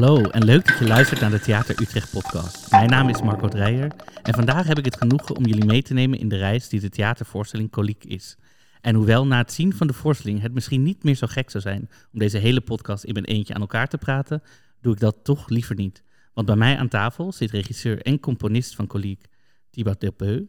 [0.00, 2.70] Hallo en leuk dat je luistert naar de Theater Utrecht podcast.
[2.70, 5.94] Mijn naam is Marco Dreyer en vandaag heb ik het genoegen om jullie mee te
[5.94, 8.36] nemen in de reis die de theatervoorstelling Coliek is.
[8.80, 11.62] En hoewel na het zien van de voorstelling het misschien niet meer zo gek zou
[11.62, 14.42] zijn om deze hele podcast in mijn eentje aan elkaar te praten,
[14.80, 16.02] doe ik dat toch liever niet.
[16.34, 19.24] Want bij mij aan tafel zit regisseur en componist van Coliek,
[19.70, 20.48] Thibaut Delpeu.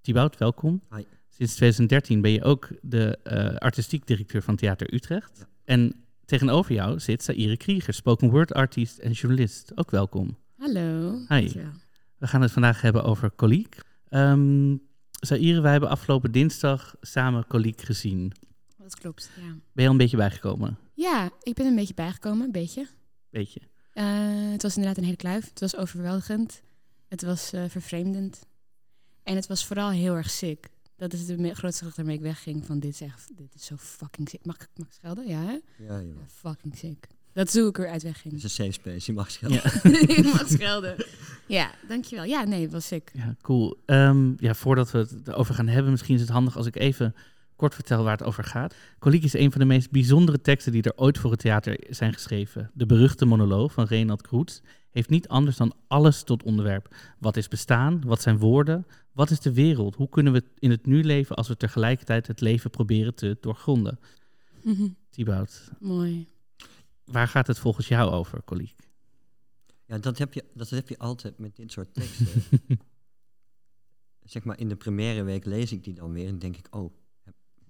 [0.00, 0.82] Thibaut, welkom.
[0.94, 1.04] Hi.
[1.28, 5.32] Sinds 2013 ben je ook de eh, artistiek directeur van Theater Utrecht.
[5.38, 5.48] Ja.
[5.64, 5.94] En
[6.30, 9.72] tegenover jou zit Saïre Krieger, spoken word artiest en journalist.
[9.74, 10.36] Ook welkom.
[10.56, 11.18] Hallo.
[11.18, 11.26] Hi.
[11.26, 11.72] dankjewel.
[12.18, 13.76] We gaan het vandaag hebben over Coliek.
[14.08, 14.76] Ehm
[15.10, 18.32] Saïre, wij hebben afgelopen dinsdag samen Coliek gezien.
[18.76, 19.42] Dat klopt, ja.
[19.42, 20.78] Ben je al een beetje bijgekomen?
[20.94, 22.86] Ja, ik ben een beetje bijgekomen, een beetje.
[23.30, 23.60] Beetje.
[23.92, 24.04] Eh,
[24.50, 25.48] het was inderdaad een hele kluif.
[25.48, 26.62] Het was overweldigend.
[27.08, 28.46] Het was eh, vervreemdend.
[29.22, 30.68] En het was vooral heel erg sick.
[31.00, 33.74] Dat is de grootste gedachte waarmee ik wegging van dit is echt, dit is zo
[33.78, 34.44] fucking sick.
[34.44, 35.28] Mag ik, mag ik schelden?
[35.28, 35.58] Ja, hè?
[35.84, 37.06] Ja, Ja, fucking sick.
[37.32, 38.34] Dat hoe ik eruit Het wegging.
[38.34, 39.60] is een safe space, je mag schelden.
[39.92, 39.98] Ja.
[40.16, 41.04] ik mag schelden.
[41.46, 42.24] Ja, dankjewel.
[42.24, 43.10] Ja, nee, het was sick.
[43.14, 43.76] Ja, cool.
[43.86, 47.14] Ehm, ja, voordat we het erover gaan hebben, misschien is het handig als ik even
[47.56, 48.74] kort vertel waar het over gaat.
[48.98, 52.12] Coliek is een van de meest bijzondere teksten die er ooit voor het theater zijn
[52.12, 52.70] geschreven.
[52.74, 54.60] De beruchte monoloog van Renald Kroets
[54.90, 56.94] heeft niet anders dan alles tot onderwerp.
[57.18, 58.00] Wat is bestaan?
[58.04, 58.86] Wat zijn woorden?
[59.12, 59.94] Wat is de wereld?
[59.94, 63.98] Hoe kunnen we in het nu leven als we tegelijkertijd het leven proberen te doorgronden?
[65.10, 66.28] Thibaut, Mooi.
[67.04, 68.74] waar gaat het volgens jou over, Coliek?
[69.86, 72.28] Ja, dat heb, je, dat heb je altijd met dit soort teksten.
[74.22, 76.92] zeg maar, in de première week lees ik die dan weer en denk ik, oh,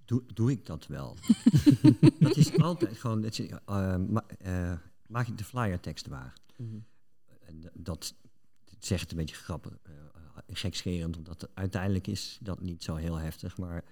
[0.05, 1.17] doe, doe ik dat wel?
[2.19, 4.73] dat is altijd gewoon, is, eh, ma- eh,
[5.07, 6.33] maak ik de flyer tekst waar.
[6.55, 6.59] D-
[7.73, 8.13] dat
[8.79, 9.91] zegt een beetje grappig, eh,
[10.47, 13.83] gekscherend, omdat uiteindelijk is dat niet zo heel heftig, maar...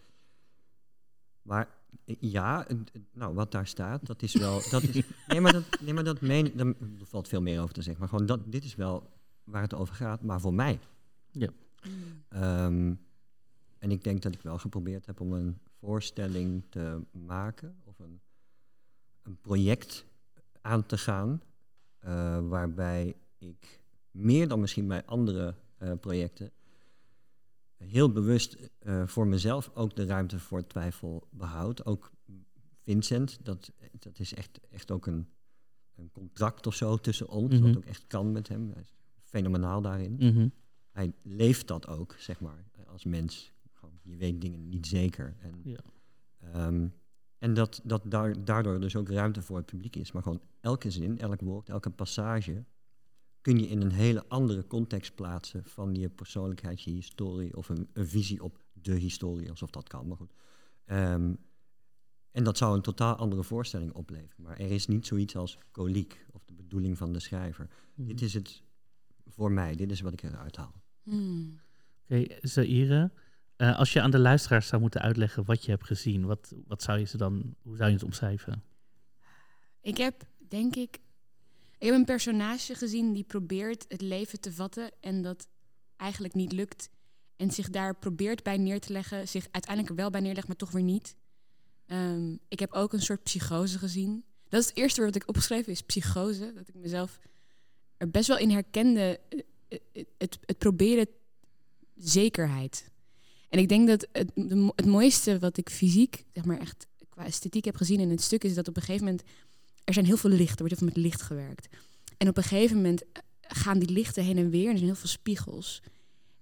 [1.42, 4.62] Maar eh, ja, eh, eh, nou, wat daar staat, dat is wel.
[4.69, 6.52] Dat is, nee, maar dat, nee, maar dat meen.
[6.56, 8.00] Daar valt veel meer over te zeggen.
[8.00, 9.09] Maar gewoon, dat, dit is wel
[9.44, 10.80] waar het over gaat, maar voor mij.
[12.30, 12.94] Ehm,
[13.78, 18.19] en ik denk dat ik wel geprobeerd heb om een voorstelling te maken of een,
[19.24, 20.06] een project
[20.62, 21.42] aan te gaan,
[22.00, 26.52] eh, waarbij ik meer dan misschien bij andere eh, projecten
[27.78, 31.86] heel bewust eh, voor mezelf ook de ruimte voor twijfel behoud.
[31.86, 32.12] Ook
[32.84, 35.28] Vincent, dat, dat is echt, echt ook een,
[35.96, 37.64] een contract of zo tussen ons, Mhm.
[37.68, 38.70] wat ook echt kan met hem.
[38.74, 40.48] Hij is fenomenaal daarin Mhm.
[40.92, 43.54] hij leeft dat ook, zeg maar, als mens.
[44.02, 45.36] Je weet dingen niet zeker.
[45.40, 45.80] En, Ja.
[46.40, 46.88] ehm,
[47.38, 50.12] en dat, dat daar, daardoor dus ook ruimte voor het publiek is.
[50.12, 52.64] Maar gewoon elke zin, elk woord, elke passage
[53.42, 57.90] kun je in een hele andere context plaatsen van je persoonlijkheid, je historie of een,
[57.94, 60.08] een visie op de historie, alsof dat kan.
[60.08, 60.34] Maar goed.
[60.86, 61.34] Ehm,
[62.32, 64.44] en dat zou een totaal andere voorstelling opleveren.
[64.44, 67.68] Maar er is niet zoiets als koliek of de bedoeling van de schrijver.
[67.94, 68.08] Mhm.
[68.08, 68.64] Dit is het
[69.26, 70.82] voor mij, dit is wat ik eruit haal.
[71.04, 71.60] Hmm.
[72.04, 73.12] Oké, Zaire,
[73.56, 76.82] eh, als je aan de luisteraars zou moeten uitleggen wat je hebt gezien, wat, wat
[76.82, 78.64] zou je ze dan, hoe zou je het omschrijven?
[79.82, 81.00] Ik heb, denk ik,
[81.80, 85.48] ik heb een personage gezien die probeert het leven te vatten en dat
[85.96, 86.90] eigenlijk niet lukt.
[87.36, 90.72] En zich daar probeert bij neer te leggen, zich uiteindelijk wel bij neerlegt, maar toch
[90.72, 91.16] weer niet.
[91.86, 94.24] Ehm, ik heb ook een soort psychose gezien.
[94.50, 96.54] Dat is het eerste woord dat ik opgeschreven is psychose.
[96.56, 97.20] Dat ik mezelf
[97.98, 99.20] er best wel in herkende.
[99.30, 99.40] eh,
[99.92, 101.08] eh, Het, het proberen
[101.96, 102.92] zekerheid.
[103.50, 104.32] En ik denk dat het,
[104.75, 108.44] het mooiste wat ik fysiek, zeg maar echt qua esthetiek heb gezien in het stuk,
[108.44, 109.24] is dat op een gegeven moment
[109.89, 111.68] er zijn heel veel licht, er wordt heel veel met licht gewerkt.
[112.18, 114.89] En op een gegeven moment eh, gaan die lichten heen en weer en er zijn
[114.89, 115.81] heel veel spiegels.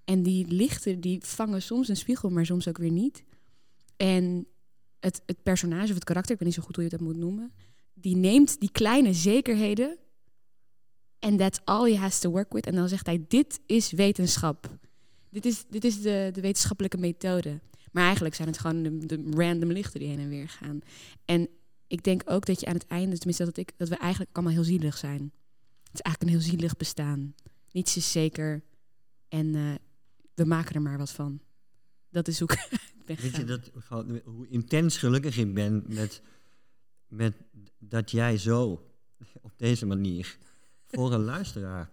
[0.03, 3.23] En die lichten die vangen soms een spiegel, maar soms ook weer niet.
[3.97, 4.47] En
[4.99, 7.17] het, het personage of het karakter, ik weet niet zo goed hoe je dat moet
[7.17, 7.51] noemen,
[7.93, 9.97] die neemt die kleine zekerheden
[11.19, 12.65] en that's all he has to work with.
[12.65, 14.77] En dan zegt hij, dit is wetenschap.
[15.29, 17.59] dit is, dit is de, de wetenschappelijke methode.
[17.91, 20.79] Maar eigenlijk zijn het gewoon de, de random lichten die heen en weer gaan.
[21.25, 21.49] En
[21.87, 24.53] ik denk ook dat je aan het einde, tenminste dat, ik, dat we eigenlijk allemaal
[24.53, 25.31] heel zielig zijn.
[25.83, 27.35] Het is eigenlijk een heel zielig bestaan.
[27.71, 28.63] Niets is zeker.
[29.27, 29.75] En eh,
[30.33, 31.41] we maken er maar wat van.
[32.09, 32.51] Dat is hoe
[32.97, 33.71] ik ben Weet je dat,
[34.23, 36.21] hoe intens gelukkig ik ben met,
[37.07, 37.33] met
[37.77, 38.91] dat jij zo
[39.41, 40.37] op deze manier
[40.87, 41.89] voor een luisteraar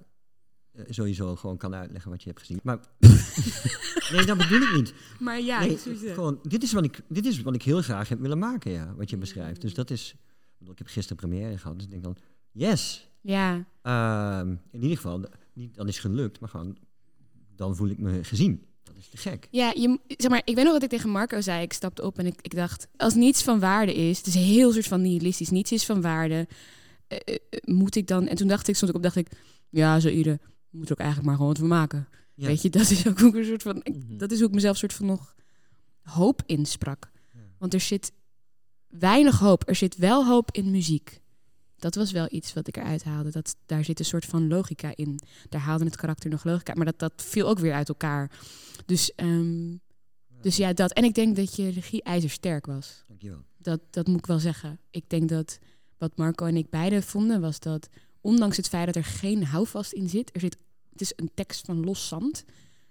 [0.89, 2.61] sowieso gewoon kan uitleggen wat je hebt gezien.
[2.63, 2.79] Maar
[4.13, 4.95] nee, dat bedoel ik niet.
[5.21, 6.13] Maar ja, nee, het.
[6.13, 8.95] gewoon, dit, is wat ik, dit is wat ik heel graag heb willen maken, ja,
[8.97, 9.61] wat je beschrijft.
[9.61, 10.15] Dus dat is,
[10.59, 12.17] ik heb gisteren première gehad, dus ik denk dan,
[12.53, 13.11] yes.
[13.21, 16.77] ja, Ehm, in ieder geval, niet dat is gelukt, maar gewoon,
[17.57, 18.65] dan voel ik me gezien.
[18.83, 19.49] Dat is te gek.
[19.51, 21.63] Ja, je, zeg maar, ik weet nog wat ik tegen Marco zei.
[21.63, 24.73] Ik stapte op en ik, ik dacht, als niets van waarde is, het is heel
[24.73, 26.49] soort van nihilistisch, niets is van waarde,
[27.07, 28.27] eh, eh, eh, moet ik dan...
[28.27, 29.29] En toen dacht ik, stond ik op, dacht ik,
[29.71, 30.39] ja, zo ieder
[30.75, 32.09] moet er ook eigenlijk maar gewoon wat van maken.
[32.35, 32.47] Ja.
[32.47, 34.17] Weet je, dat is ook een soort van, ik- Mhm.
[34.17, 35.35] dat is hoe ik mezelf soort van nog
[36.03, 37.11] hoop insprak.
[37.33, 37.41] Ja.
[37.59, 38.13] Want er zit
[38.89, 39.69] weinig hoop.
[39.69, 41.23] Er zit wel hoop in muziek.
[41.77, 43.31] Dat was wel iets wat ik eruit haalde.
[43.31, 45.19] Dat, daar zit een soort van logica in.
[45.49, 46.75] Daar haalde het karakter nog logica.
[46.75, 48.31] Maar dat, dat viel ook weer uit elkaar.
[48.87, 49.77] Dus, ehm,
[50.41, 50.93] dus ja, dat.
[50.93, 53.05] En ik denk dat je regie ijzersterk was.
[53.07, 53.45] Dankjewel.
[53.59, 54.81] Dat, dat moet ik wel zeggen.
[54.91, 55.59] Ik denk dat
[55.99, 57.89] wat Marco en ik beide vonden was dat,
[58.25, 60.57] ondanks het feit dat er geen houvast in zit, er zit,
[60.91, 62.45] het is een tekst van los zand,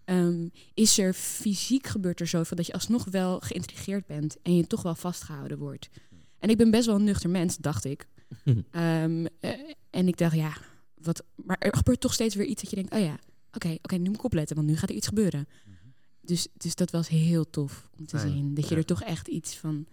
[0.06, 4.68] ehm, is er fysiek gebeurt er zoveel dat je alsnog wel geïntrigeerd bent en je
[4.68, 5.90] toch wel vastgehouden wordt.
[6.40, 8.08] En ik ben best wel een nuchter mens, dacht ik.
[8.72, 9.52] Ehm, eh,
[9.90, 10.58] en ik dacht, ja,
[10.94, 13.20] wat, maar er gebeurt toch steeds weer iets dat je denkt, oh ja,
[13.52, 15.48] oké, oké, nu moet ik opletten, want nu gaat er iets gebeuren.
[16.22, 18.54] Dus, dus dat was heel tof om te zien.
[18.54, 18.80] Dat je ja.
[18.80, 19.86] er toch echt iets van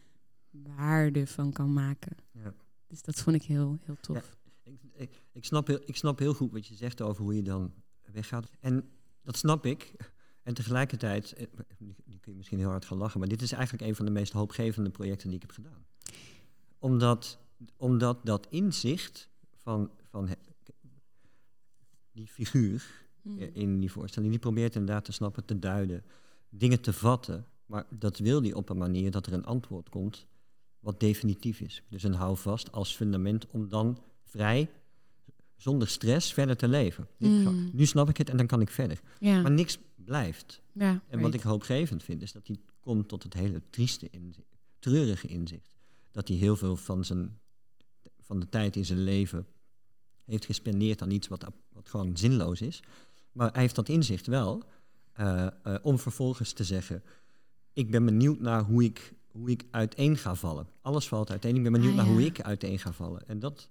[0.51, 2.17] waarde van kan maken.
[2.33, 2.55] Ja.
[2.87, 4.37] Dus dat vond ik heel, heel tof.
[4.70, 7.43] Ik, ik, ik, snap heel, ik snap heel goed wat je zegt over hoe je
[7.43, 7.72] dan
[8.12, 8.50] weggaat.
[8.61, 8.90] En
[9.22, 9.94] dat snap ik.
[10.43, 11.46] En tegelijkertijd, eh,
[12.05, 14.11] nu kun je misschien heel hard gaan lachen, maar dit is eigenlijk een van de
[14.11, 15.87] meest hoopgevende projecten die ik heb gedaan.
[16.78, 17.38] Omdat,
[17.76, 20.28] omdat dat inzicht van, van
[22.12, 23.38] die figuur Hmm.
[23.38, 26.05] eh, in die voorstelling, die probeert inderdaad te snappen, te duiden,
[26.49, 27.46] dingen te vatten.
[27.67, 30.26] Maar dat wil die op een manier dat er een antwoord komt
[30.81, 31.82] wat definitief is.
[31.88, 34.71] Dus een houvast als fundament om dan vrij,
[35.56, 37.06] zonder stress, verder te leven.
[37.17, 37.71] Nu- Mm.
[37.73, 39.00] Nu snap ik het en dan kan ik verder.
[39.19, 40.61] Ja, Maar niks blijft.
[40.73, 44.56] ja En wat ik hoopgevend vind, is dat hij komt tot het hele trieste inzicht,
[44.79, 45.75] treurige inzicht.
[46.11, 47.38] Dat hij heel veel van, zijn,
[48.21, 49.47] van de tijd in zijn leven
[50.25, 52.82] heeft gespendeerd aan iets wat, wat gewoon zinloos is.
[53.32, 54.62] Maar hij heeft dat inzicht wel
[55.12, 57.03] eh, eh, om vervolgens te zeggen:
[57.73, 60.67] Ik ben benieuwd naar hoe ik, hoe ik uiteen ga vallen.
[60.81, 61.56] Alles valt uiteen.
[61.56, 62.12] Ik ben benieuwd Ah, naar ja.
[62.12, 63.29] hoe ik uiteen ga vallen.
[63.29, 63.69] En dat,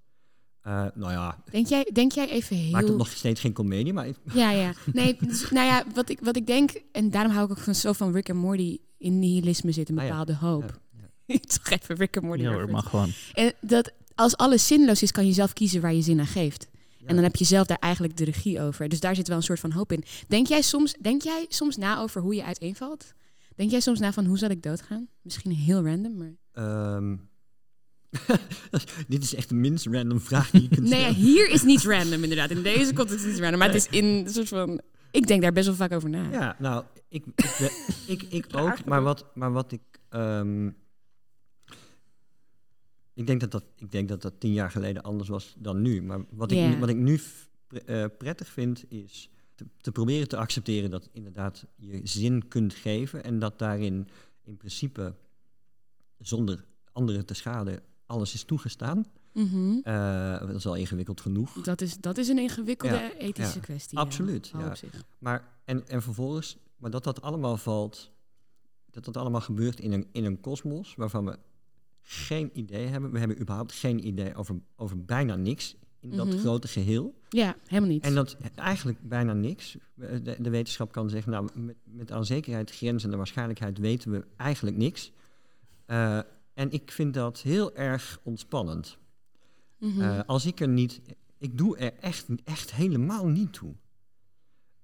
[0.62, 2.70] eh, nou ja, Denk jij, denk jij even heel...
[2.70, 4.72] maakt het nog steeds geen comedie, maar Ja, ja.
[4.92, 6.70] Nee, dus, nou ja, wat ik, wat ik denk...
[6.92, 8.78] En daarom hou ik ook van, zo van Rick en Morty.
[8.98, 10.08] In nihilisme zit een Ah, ja.
[10.10, 10.80] bepaalde hoop.
[10.90, 10.98] Ja,
[11.34, 11.38] ja.
[11.38, 13.12] Toch even Rick en Morty Ja hoor, mag gewoon.
[13.32, 16.68] En dat als alles zinloos is, kan je zelf kiezen waar je zin aan geeft.
[16.98, 17.06] Ja.
[17.06, 18.88] En dan heb je zelf daar eigenlijk de regie over.
[18.88, 20.04] Dus daar zit wel een soort van hoop in.
[20.28, 23.14] Denk jij soms, denk jij soms na over hoe je uiteenvalt?
[23.56, 25.08] Denk jij soms na van hoe zal ik doodgaan?
[25.22, 26.32] Misschien heel random, maar...
[26.52, 27.16] Ehm,
[29.08, 31.26] dit is echt de minst random vraag die je kunt Nee, ja, stellen.
[31.26, 32.50] hier is niets random inderdaad.
[32.50, 33.58] In deze context is het random.
[33.58, 34.80] Maar het is in een soort van...
[35.10, 36.30] Ik denk daar best wel vaak over na.
[36.30, 37.72] Ja, nou, ik, ik,
[38.06, 39.80] ik, ik ook, maar wat, maar wat ik...
[40.08, 40.66] ehm,
[43.14, 46.02] ik, denk dat dat, ik denk dat dat tien jaar geleden anders was dan nu.
[46.02, 47.20] Maar wat, ik, wat ik nu
[47.86, 53.24] eh, prettig vind, is te, te proberen te accepteren dat inderdaad je zin kunt geven.
[53.24, 54.08] En dat daarin
[54.44, 55.14] in principe,
[56.18, 59.04] zonder anderen te schaden, alles is toegestaan.
[59.32, 59.78] Mhm.
[59.82, 61.52] Eh, dat is al ingewikkeld genoeg.
[61.62, 63.60] Dat, is, dat is een ingewikkelde Ja, ethische ja.
[63.64, 63.98] kwestie.
[63.98, 64.72] Absoluut, Ja.
[65.18, 68.10] Maar, en, en vervolgens, maar dat dat allemaal valt,
[68.90, 71.38] dat dat allemaal gebeurt in een, in een kosmos waarvan we
[72.02, 73.10] geen idee hebben.
[73.12, 76.38] We hebben überhaupt geen idee over, over bijna niks in dat Mhm.
[76.38, 77.14] grote geheel.
[77.28, 78.04] Ja, helemaal niet.
[78.04, 79.76] En dat eigenlijk bijna niks.
[79.94, 84.76] De, de wetenschap kan zeggen, nou, met, met aan zekerheid, grenzende waarschijnlijkheid weten we eigenlijk
[84.76, 85.12] niks.
[85.86, 86.18] Eh,
[86.60, 88.98] en ik vind dat heel erg ontspannend.
[89.78, 90.00] Mhm.
[90.00, 91.00] Eh, als ik er niet.
[91.38, 93.74] Ik doe er echt, echt helemaal niet toe.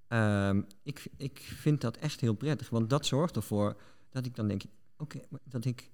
[0.08, 3.80] Ehm, ik, ik vind dat echt heel prettig, want dat zorgt ervoor
[4.10, 4.62] dat ik dan denk:
[4.96, 5.90] oké, dat ik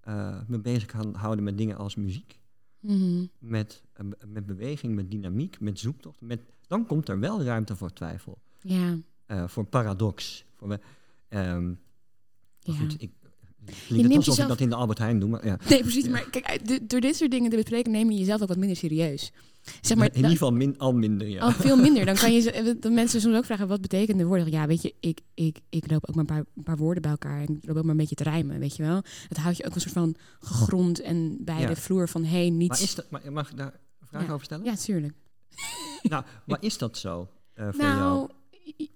[0.00, 2.38] eh, me bezig kan houden met dingen als muziek,
[2.80, 3.26] Mhm.
[3.38, 6.20] met, eh, met beweging, met dynamiek, met zoektocht.
[6.20, 8.98] Met, dan komt er wel ruimte voor twijfel, Ja,
[9.46, 10.44] voor paradox.
[10.54, 10.78] Voor
[11.28, 11.74] ehm,
[12.60, 12.74] ja.
[12.74, 13.10] goed, ik,
[13.88, 15.58] Neemt alsof jezelf- ik dat in de Albert Heijn doe, maar ja.
[15.68, 16.08] Nee, precies.
[16.08, 19.32] Maar kijk, door dit soort dingen te bespreken neem je jezelf ook wat minder serieus.
[19.80, 21.40] Zeg maar, in ieder geval min, al minder, ja.
[21.40, 22.04] Al veel minder.
[22.06, 24.50] Dan kan je ze- dat mensen soms ook vragen, wat betekent de woorden?
[24.50, 27.10] Ja, weet je, ik, ik, ik loop ook maar een paar, een paar woorden bij
[27.10, 27.40] elkaar.
[27.40, 29.02] En ik loop ook maar een beetje te rijmen, weet je wel.
[29.28, 31.66] Dat houdt je ook een soort van gegrond en bij Ja.
[31.66, 32.82] de vloer van, hey, Maar niets...
[32.82, 34.32] is dat, maar mag ik daar een vraag Ja.
[34.32, 34.64] over stellen?
[34.64, 35.14] Ja, tuurlijk.
[36.02, 38.30] Nou, maar is dat zo eh, voor Nou, jou?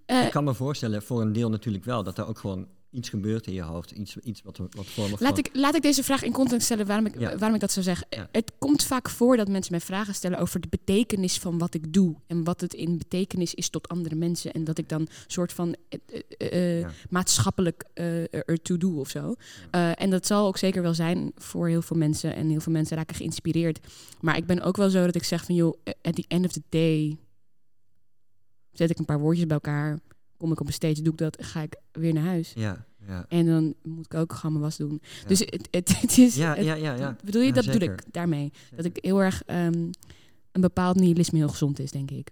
[0.07, 3.09] Eh, Ik kan me voorstellen, voor een deel natuurlijk wel, dat er ook gewoon iets
[3.09, 3.91] gebeurt in je hoofd.
[3.91, 7.07] Iets, iets wat, wat vormen Laat ik, laat ik deze vraag in context stellen waarom
[7.07, 7.29] ik, Ja.
[7.37, 8.03] waarom ik dat zo zeg.
[8.09, 8.29] Ja.
[8.33, 11.93] Het komt vaak voor dat mensen mij vragen stellen over de betekenis van wat ik
[11.93, 12.15] doe.
[12.27, 14.53] En wat het in betekenis is tot andere mensen.
[14.53, 15.99] En dat ik dan soort van eh,
[16.39, 16.91] eh, eh, Ja.
[17.11, 19.35] maatschappelijk eh, ertoe doe of zo.
[19.71, 22.35] Eh, en dat zal ook zeker wel zijn voor heel veel mensen.
[22.35, 23.79] En heel veel mensen raken geïnspireerd.
[24.21, 26.45] Maar ik ben ook wel zo dat ik zeg van joh, eh, at the end
[26.45, 27.17] of the day
[28.73, 29.99] zet ik een paar woordjes bij elkaar.
[30.37, 32.53] Kom ik op een stage, doe ik dat, ga ik weer naar huis.
[32.55, 33.25] Ja, ja.
[33.29, 35.01] En dan moet ik ook gewoon mijn was doen.
[35.23, 35.29] Ja.
[35.29, 36.35] Dus het, het, het is.
[36.37, 37.17] Ja, het- ja, ja, ja.
[37.25, 38.53] Bedoel je, Ja, dat bedoel ik daarmee.
[38.77, 39.73] Dat ik heel erg ehm,
[40.53, 42.31] een bepaald nihilisme heel gezond is, denk ik.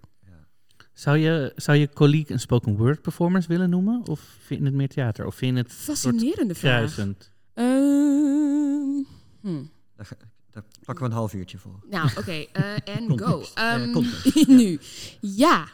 [0.92, 4.07] Zou je, zou je colleague een spoken word performance willen noemen?
[4.07, 5.26] Of vind je het meer theater?
[5.26, 6.73] Of vind je het Fascinerende vraag.
[6.95, 7.30] kruisend?
[7.54, 9.02] Ehm,
[9.40, 9.62] hm.
[10.50, 11.78] Daar, pakken we een half uurtje voor.
[11.90, 12.30] Nou, oké.
[12.52, 13.42] eh, En go.
[13.92, 14.78] Context, nu.
[15.21, 15.68] Ja.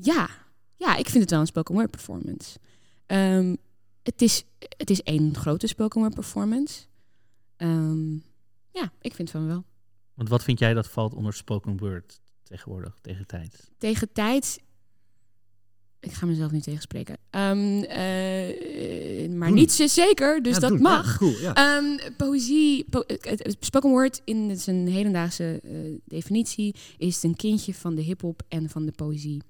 [0.00, 0.28] Ja.
[0.76, 2.58] Ja, ik vind het wel een spoken word performance.
[3.06, 3.54] Ehm,
[4.02, 4.44] het, is,
[4.76, 6.80] het is één grote spoken word performance.
[7.56, 8.12] Ehm,
[8.72, 9.64] ja, ik vind van wel.
[10.14, 13.70] Want wat vind jij dat valt onder spoken word tegenwoordig, tegen tijd?
[13.78, 14.60] tegen tijd.
[16.00, 17.16] Ik ga mezelf niet tegenspreken.
[17.30, 19.56] Ehm, eh, maar Doen.
[19.56, 20.80] niet zo zeker, dus Ja, dat doen.
[20.80, 21.06] mag.
[21.12, 21.54] Ja, cool, ja.
[21.54, 25.70] Ehm, poëzie, po- het- het spoken word in zijn hedendaagse eh,
[26.04, 29.42] definitie is het een kindje van de hip-hop en van de poëzie.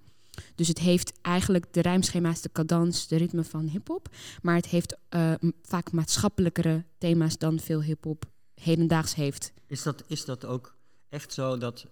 [0.55, 4.09] Dus het heeft eigenlijk de rijmschema's, de cadans, de ritme van hip-hop.
[4.43, 9.53] Maar het heeft eh, vaak maatschappelijkere thema's dan veel hip-hop hedendaags heeft.
[9.67, 10.77] Is, dat, is dat ook
[11.09, 11.87] echt zo dat,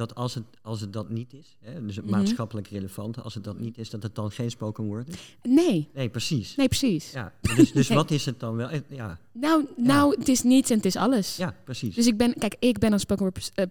[0.00, 2.14] dat als, het, als het dat niet is, hè, dus het Mhm.
[2.14, 5.36] maatschappelijk relevant, als het dat niet is, dat het dan geen spoken word is?
[5.42, 6.56] Nee, Nee, precies.
[6.56, 7.10] nee, precies.
[7.12, 7.98] Ja, dus dus Nee.
[7.98, 8.68] wat is het dan wel?
[8.68, 11.36] Eh, Ja, Nou, nou, het is niets en het is alles.
[11.36, 11.94] ja precies.
[11.94, 13.64] Dus ik ben, kijk, ik ben als spoken word, eh,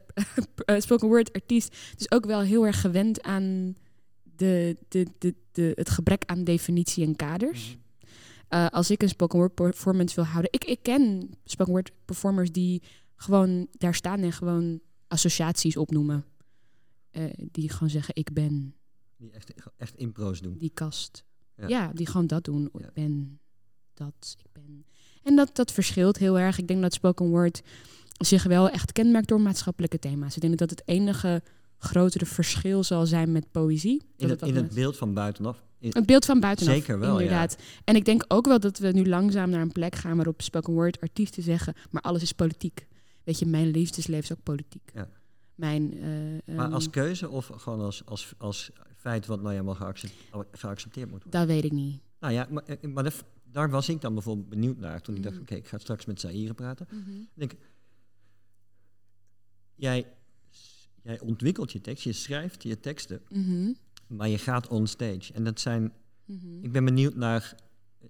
[0.76, 3.76] eh, spoken word artiest dus ook wel heel erg gewend aan
[4.36, 7.78] de, de, de, de, het gebrek aan definitie en kaders.
[8.48, 12.52] Eh, als ik een spoken word performance wil houden, ik, ik ken spoken word performers
[12.52, 12.82] die
[13.16, 16.26] gewoon daar staan en gewoon associaties opnoemen.
[17.12, 18.74] Eh, die gewoon zeggen, ik ben
[19.18, 20.58] Die echt, echt impro's doen.
[20.58, 21.24] die kast.
[21.56, 21.68] Ja.
[21.68, 22.70] Ja, die gewoon dat doen.
[22.74, 22.86] Ja.
[22.88, 23.40] Ik ben
[23.94, 24.86] dat, ik ben.
[25.24, 26.58] En dat, dat verschilt heel erg.
[26.58, 27.62] Ik denk dat spoken word
[28.18, 30.36] zich wel echt kenmerkt door maatschappelijke thema's.
[30.36, 31.42] Ik denk dat het enige
[31.78, 34.02] grotere verschil zal zijn met poëzie.
[34.18, 35.64] In het, in het beeld van buitenaf.
[35.80, 36.74] In- een beeld van buitenaf.
[36.74, 37.22] Zeker wel, ja.
[37.22, 37.58] inderdaad.
[37.84, 40.74] En ik denk ook wel dat we nu langzaam naar een plek gaan waarop spoken
[40.74, 42.88] word artiesten zeggen, maar alles is politiek.
[43.30, 44.92] Weet je, mijn liefdesleven is ook politiek.
[44.94, 45.10] Ja.
[45.56, 49.64] Mijn, eh, maar ehm, als keuze of gewoon als, als, als feit wat nou ja
[49.64, 51.40] maar geaccepteerd, geaccepteerd moet worden?
[51.40, 52.00] dat weet ik niet.
[52.20, 55.02] Nou ja, maar, eh, maar dat- daar was ik dan bijvoorbeeld benieuwd naar.
[55.02, 55.44] Toen ik dacht, Mhm.
[55.44, 56.88] oké, ik ga straks met Zaire praten.
[56.92, 57.54] Ik denk,
[59.76, 60.08] jij,
[61.04, 63.74] jij ontwikkelt je tekst, je schrijft je teksten, Mhm.
[64.08, 65.34] maar je gaat on stage.
[65.34, 65.94] En dat zijn,
[66.26, 66.64] Mhm.
[66.64, 67.56] ik ben benieuwd naar,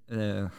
[0.05, 0.51] eh,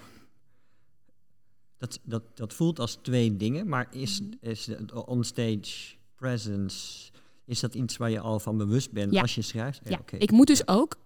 [1.80, 4.30] dat, dat, dat voelt als twee dingen, maar is, Mhm.
[4.40, 7.10] is de onstage presence,
[7.44, 9.20] is dat iets waar je al van bewust bent Ja.
[9.20, 9.80] als je schrijft?
[9.84, 10.96] Ja, ik moet dus ook.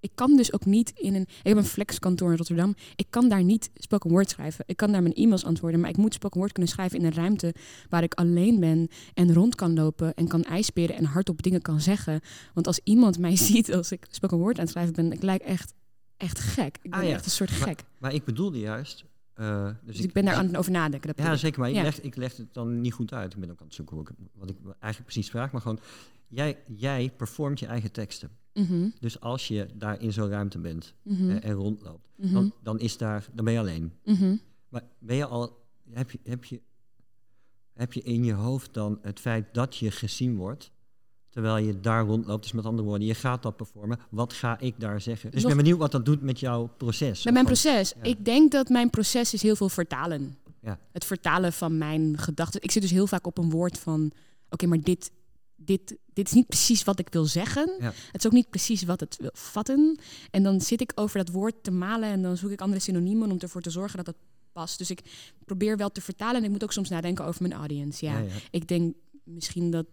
[0.00, 1.22] Ik kan dus ook niet in een.
[1.22, 2.74] Ik heb een flexkantoor in Rotterdam.
[2.96, 4.64] Ik kan daar niet spoken word schrijven.
[4.68, 5.80] Ik kan daar mijn e-mails antwoorden.
[5.80, 7.54] Maar ik moet spoken word kunnen schrijven in een ruimte
[7.88, 11.80] waar ik alleen ben en rond kan lopen en kan ijsperen en hardop dingen kan
[11.80, 12.20] zeggen.
[12.54, 15.42] Want als iemand mij ziet als ik spoken word aan het schrijven ben, ik lijk
[15.42, 15.72] echt,
[16.16, 16.78] echt gek.
[16.82, 17.14] Ik ben Ah, ja.
[17.14, 17.84] echt een soort gek.
[17.98, 19.04] Maar ik bedoelde juist.
[19.36, 21.14] Eh, dus, Dus ik ben daar aan het over nadenken.
[21.16, 21.60] Dat Ja, zeker.
[21.60, 23.32] Maar ik, leg, ik leg het dan niet goed uit.
[23.32, 25.52] Ik ben ook aan het zoeken hoe ik, wat ik eigenlijk precies vraag.
[25.52, 25.78] Maar gewoon,
[26.28, 28.30] jij, jij performt je eigen teksten.
[28.54, 32.52] Mhm, Dus als je daar in zo'n ruimte bent mhm, eh, en rondloopt, mhm, dan,
[32.62, 33.92] dan, is daar, dan ben je alleen.
[34.68, 36.60] Maar ben je al, heb je, heb, je,
[37.72, 40.70] heb je in je hoofd dan het feit dat je gezien wordt,
[41.36, 42.42] terwijl je daar rondloopt?
[42.42, 43.98] Dus met andere woorden, je gaat dat performen.
[44.10, 45.30] Wat ga ik daar zeggen?
[45.30, 47.24] Dus ik ben benieuwd wat dat doet met jouw proces.
[47.24, 47.94] Met mijn proces.
[47.96, 48.02] ja.
[48.02, 50.36] Ik denk dat mijn proces is heel veel vertalen.
[50.60, 50.78] Ja.
[50.92, 52.62] Het vertalen van mijn gedachten.
[52.62, 54.12] Ik zit dus heel vaak op een woord van...
[54.50, 55.10] Oké, maar dit,
[55.56, 57.76] dit, dit is niet precies wat ik wil zeggen.
[57.78, 57.92] Ja.
[58.12, 59.98] Het is ook niet precies wat het wil vatten.
[60.30, 62.08] En dan zit ik over dat woord te malen...
[62.08, 64.16] en dan zoek ik andere synoniemen om ervoor te zorgen dat het
[64.52, 64.78] past.
[64.78, 65.00] Dus ik
[65.44, 66.36] probeer wel te vertalen...
[66.36, 68.04] en ik moet ook soms nadenken over mijn audience.
[68.04, 68.22] Ja.
[68.50, 69.86] ik denk misschien dat...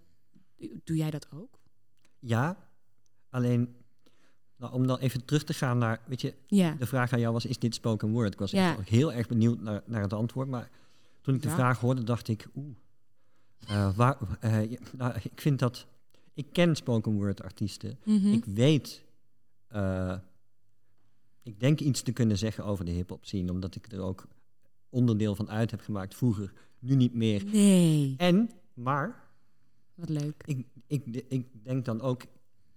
[0.83, 1.59] Doe jij dat ook?
[2.19, 2.57] Ja,
[3.29, 3.75] alleen
[4.57, 6.71] nou, om dan even terug te gaan naar, weet je, Ja.
[6.79, 8.33] de vraag aan jou was, is dit spoken word?
[8.33, 8.77] Ik was Ja.
[8.77, 10.69] echt heel erg benieuwd naar, naar het antwoord, maar
[11.21, 11.53] toen ik de Ja.
[11.55, 12.75] vraag hoorde, dacht ik, oeh,
[13.67, 15.85] eh, waar, eh, nou, ik vind dat,
[16.33, 18.27] ik ken spoken word artiesten, Mhm.
[18.33, 19.03] ik weet,
[19.67, 20.17] eh,
[21.43, 24.27] ik denk iets te kunnen zeggen over de hip-hop scene, omdat ik er ook
[24.89, 27.43] onderdeel van uit heb gemaakt vroeger, nu niet meer.
[27.45, 28.13] Nee.
[28.17, 29.22] En, maar,
[29.95, 30.43] Wat leuk.
[30.45, 32.23] ik, ik, ik denk dan ook,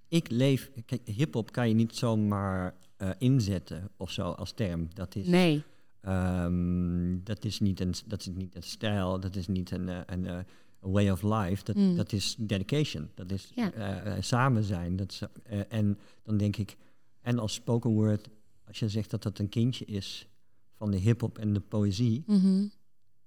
[0.09, 4.89] ik leef, kijk, hip-hop kan je niet zomaar eh, inzetten of zo als term.
[4.95, 5.63] Dat is, Nee.
[6.01, 10.01] ehm, dat is, niet, een, dat is niet een stijl, dat is niet een, eh,
[10.07, 10.39] een, eh,
[10.81, 11.65] een way of life.
[11.65, 11.97] Dat, Mm.
[11.97, 13.73] dat is dedication, dat is Ja.
[13.73, 14.97] eh, eh, samen zijn.
[14.97, 16.77] Dat is, eh, en dan denk ik,
[17.21, 18.29] en als spoken word,
[18.67, 20.29] als je zegt dat dat een kindje is
[20.77, 22.67] van de hip-hop en de poëzie, Mhm.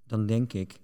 [0.06, 0.80] dan denk ik,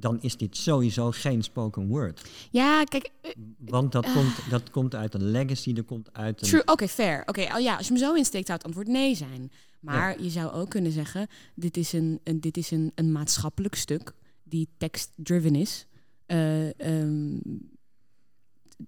[0.00, 2.30] dan is dit sowieso geen spoken word.
[2.50, 6.48] Ja, kijk, eh, Want dat, komt, dat komt uit een legacy, dat komt uit een...
[6.48, 7.22] True, oké, fair.
[7.26, 9.50] Oké, oh ja, als je hem zo insteekt, zou het antwoord nee zijn.
[9.80, 13.74] Maar je zou ook kunnen zeggen, dit is een, een, dit is een, een maatschappelijk
[13.74, 15.86] stuk die text-driven is.
[16.26, 17.36] Eh, ehm,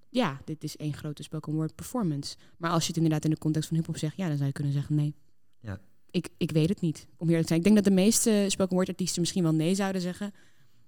[0.09, 2.35] ja, dit is één grote spoken word performance.
[2.57, 4.53] Maar als je het inderdaad in de context van hip-hop zegt, ja, dan zou je
[4.53, 5.15] kunnen zeggen nee.
[5.59, 5.79] Ja.
[6.11, 7.59] Ik, ik weet het niet, om eerlijk te zijn.
[7.59, 10.33] Ik denk dat de meeste spoken word artiesten misschien wel nee zouden zeggen.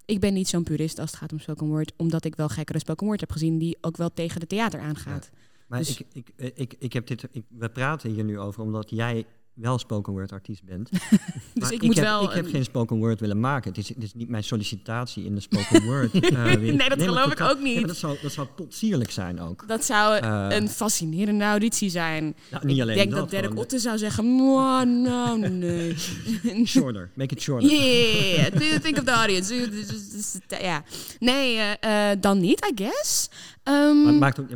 [0.06, 2.78] Ik ben niet zo'n purist als het gaat om spoken word, omdat ik wel gekkere
[2.78, 5.30] spoken word heb gezien die ook wel tegen de theater aangaat.
[5.66, 8.62] Maar Dus- ik, ik, eh, ik, ik heb dit, ik, we praten hier nu over
[8.62, 10.90] omdat jij wel spoken word artiest bent.
[10.90, 11.00] Dus
[11.54, 13.68] Maar ik moet heb, wel Ik heb een- geen spoken word willen maken.
[13.70, 16.12] Het is, het is niet mijn sollicitatie in de spoken word.
[16.14, 16.44] eh.
[16.54, 17.86] Nee, dat geloof ik ook niet.
[17.86, 19.68] Dat zou, dat zou potsierlijk zijn ook.
[19.68, 22.34] Dat zou Eh, een fascinerende auditie zijn.
[22.50, 25.94] nou, niet ik alleen denk dat, dat, Dirk Otte zou zeggen, "Mwah, nou, nee.
[26.64, 27.70] Shorter, make it shorter.
[27.70, 29.70] Yeah, do you think of the audience?
[30.60, 30.82] Ja.
[31.18, 33.28] Nee, eh, eh, dan niet, I guess.
[33.64, 34.48] Ehm, Maar het, maakt ook,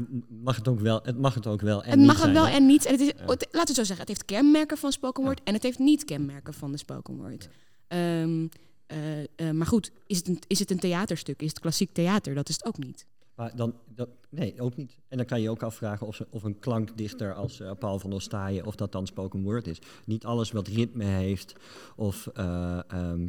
[0.43, 2.35] mag het, ook wel, het mag het ook wel en het niet mag het zijn,
[2.35, 2.53] wel hè?
[2.57, 2.85] en niet.
[2.85, 3.25] En het is, Ja.
[3.27, 5.29] het- laten we zo zeggen, het heeft kenmerken van spoken Ja.
[5.29, 7.49] word en het heeft niet kenmerken van de spoken word.
[7.89, 8.47] Ehm,
[8.87, 11.43] eh, eh, maar goed, is het, een, is het een theaterstuk?
[11.43, 12.35] Is het klassiek theater?
[12.35, 13.07] Dat is het ook niet.
[13.35, 14.97] Maar dan, dat, nee, ook niet.
[15.09, 18.13] En dan kan je ook afvragen of, ze, of een klankdichter als eh, Paul van
[18.13, 19.79] Ostaaien, of dat dan spoken word is.
[20.05, 21.53] Niet alles wat ritme heeft,
[21.97, 23.29] of, eh, ehm,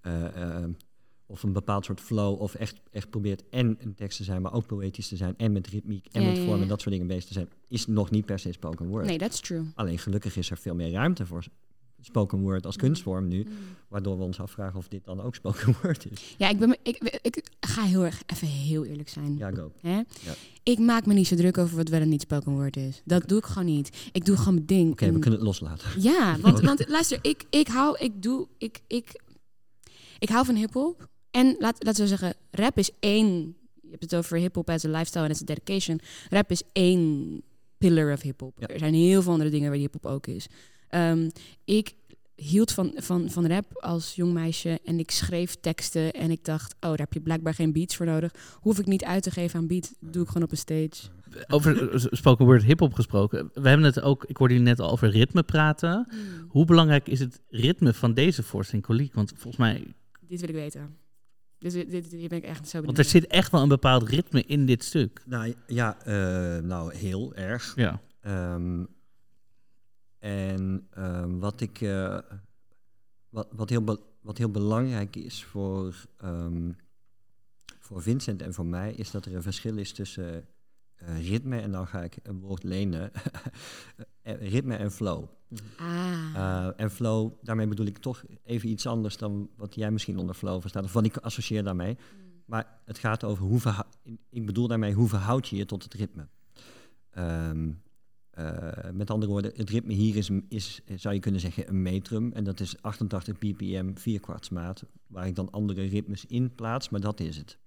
[0.00, 0.70] eh, ehm,
[1.34, 4.52] of een bepaald soort flow, of echt, echt probeert en een tekst te zijn, maar
[4.52, 7.06] ook poëtisch te zijn, en met ritmiek, en Ja, met vorm en dat soort dingen
[7.06, 9.06] bezig te zijn, is nog niet per se spoken word.
[9.06, 9.62] Nee, that's true.
[9.74, 11.44] Alleen gelukkig is er veel meer ruimte voor
[12.00, 13.50] spoken word als kunstvorm nu, Mm.
[13.88, 16.34] waardoor we ons afvragen of dit dan ook spoken word is.
[16.38, 19.36] Ja, ik, ben, ik, ik, ga heel erg even heel eerlijk zijn.
[19.36, 19.72] Ja, go.
[19.80, 19.96] Hè?
[19.96, 20.34] Ja.
[20.62, 23.02] Ik maak me niet zo druk over wat wel en niet spoken word is.
[23.04, 24.08] Dat doe ik gewoon niet.
[24.12, 24.90] Ik doe gewoon mijn ding.
[24.92, 26.02] Oké, we kunnen het loslaten.
[26.02, 29.20] Ja, want, want luister, ik, ik hou, ik doe, ik, ik,
[30.18, 31.08] ik hou van hip-hop.
[31.34, 33.56] En laat, laten we zeggen, rap is één.
[33.82, 36.00] Je hebt het over hip-hop as a lifestyle en as a dedication.
[36.30, 37.42] Rap is één
[37.78, 38.60] pillar of hip-hop.
[38.60, 38.66] Ja.
[38.66, 40.46] Er zijn heel veel andere dingen waar hip-hop ook is.
[40.88, 41.30] Ehm,
[41.64, 41.94] ik
[42.34, 46.74] hield van, van, van rap als jong meisje en ik schreef teksten en ik dacht,
[46.74, 48.34] oh, daar heb je blijkbaar geen beats voor nodig.
[48.60, 51.10] Hoef ik niet uit te geven aan beat, doe ik gewoon op een stage.
[51.46, 53.50] Over spoken word hip-hop gesproken.
[53.52, 56.08] We hebben het ook, ik hoorde jullie net al over ritme praten.
[56.48, 59.14] Hoe belangrijk is het ritme van deze voorstelling, Coliek?
[59.14, 59.94] Want volgens mij,
[60.28, 60.96] Dit wil ik weten.
[61.64, 63.68] Dit, dit, dit, hier ben ik echt zo benieuwd want er zit echt wel een
[63.68, 65.22] bepaald ritme in dit stuk.
[65.26, 67.72] Nou ja, eh, nou heel erg.
[67.76, 68.00] Ja.
[68.20, 68.84] Ehm,
[70.18, 72.18] en ehm, wat ik eh,
[73.28, 76.70] wat, wat, heel be- wat heel belangrijk is voor, ehm,
[77.80, 80.46] voor Vincent en voor mij, is dat er een verschil is tussen
[80.96, 83.10] ritme, en dan ga ik een woord lenen,
[84.22, 85.24] eh, ritme en flow.
[85.76, 86.32] Ah.
[86.34, 90.34] Eh, en flow, daarmee bedoel ik toch even iets anders dan wat jij misschien onder
[90.34, 91.96] flow verstaat, of wat ik associeer daarmee.
[92.44, 93.86] Maar het gaat over hoe verhou-
[94.30, 96.28] ik bedoel daarmee hoe verhoud je je tot het ritme.
[97.10, 97.70] Ehm,
[98.30, 102.32] eh, met andere woorden, het ritme hier is, is, zou je kunnen zeggen, een metrum.
[102.32, 107.20] En dat is 88 bpm, vierkwartsmaat, waar ik dan andere ritmes in plaats, maar dat
[107.20, 107.58] is het.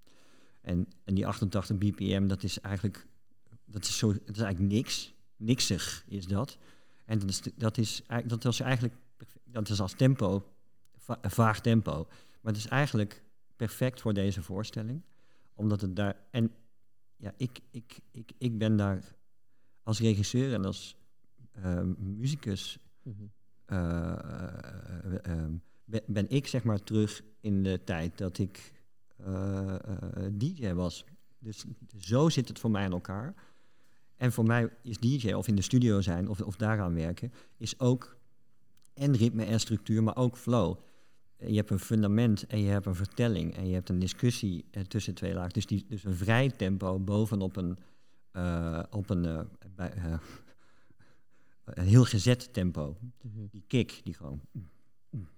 [0.61, 3.07] En, en die 88 bpm, dat is eigenlijk,
[3.67, 5.13] dat is zo, dat is eigenlijk niks.
[5.35, 6.57] Niksig is dat.
[7.05, 8.93] En dat is, dat is, eigenlijk- dat was eigenlijk,
[9.43, 10.51] dat is als tempo,
[10.97, 12.07] va- vaag tempo.
[12.41, 13.23] Maar het is eigenlijk
[13.55, 15.01] perfect voor deze voorstelling.
[15.53, 16.51] Omdat het daar, en
[17.15, 19.15] ja, ik, ik, ik, ik ben daar
[19.83, 20.95] als regisseur en als
[21.51, 22.79] ehm, muzikus
[23.65, 25.51] eh, eh, ehm,
[25.85, 28.71] ben, ben ik zeg maar terug in de tijd dat ik
[29.17, 31.05] eh, eh, DJ was.
[31.39, 31.65] Dus
[31.97, 33.33] zo zit het voor mij in elkaar.
[34.17, 37.79] En voor mij is DJ of in de studio zijn of, of daaraan werken, is
[37.79, 38.17] ook
[38.93, 40.77] en ritme en structuur, maar ook flow.
[41.37, 44.83] Je hebt een fundament en je hebt een vertelling en je hebt een discussie eh,
[44.83, 45.53] tussen twee lagen.
[45.53, 47.77] Dus, die, dus een vrij tempo bovenop een,
[48.31, 49.39] eh, op een, eh,
[49.75, 50.13] bij, eh,
[51.65, 52.97] een heel gezet tempo.
[53.21, 53.45] Mhm.
[53.51, 54.41] Die kick, die gewoon...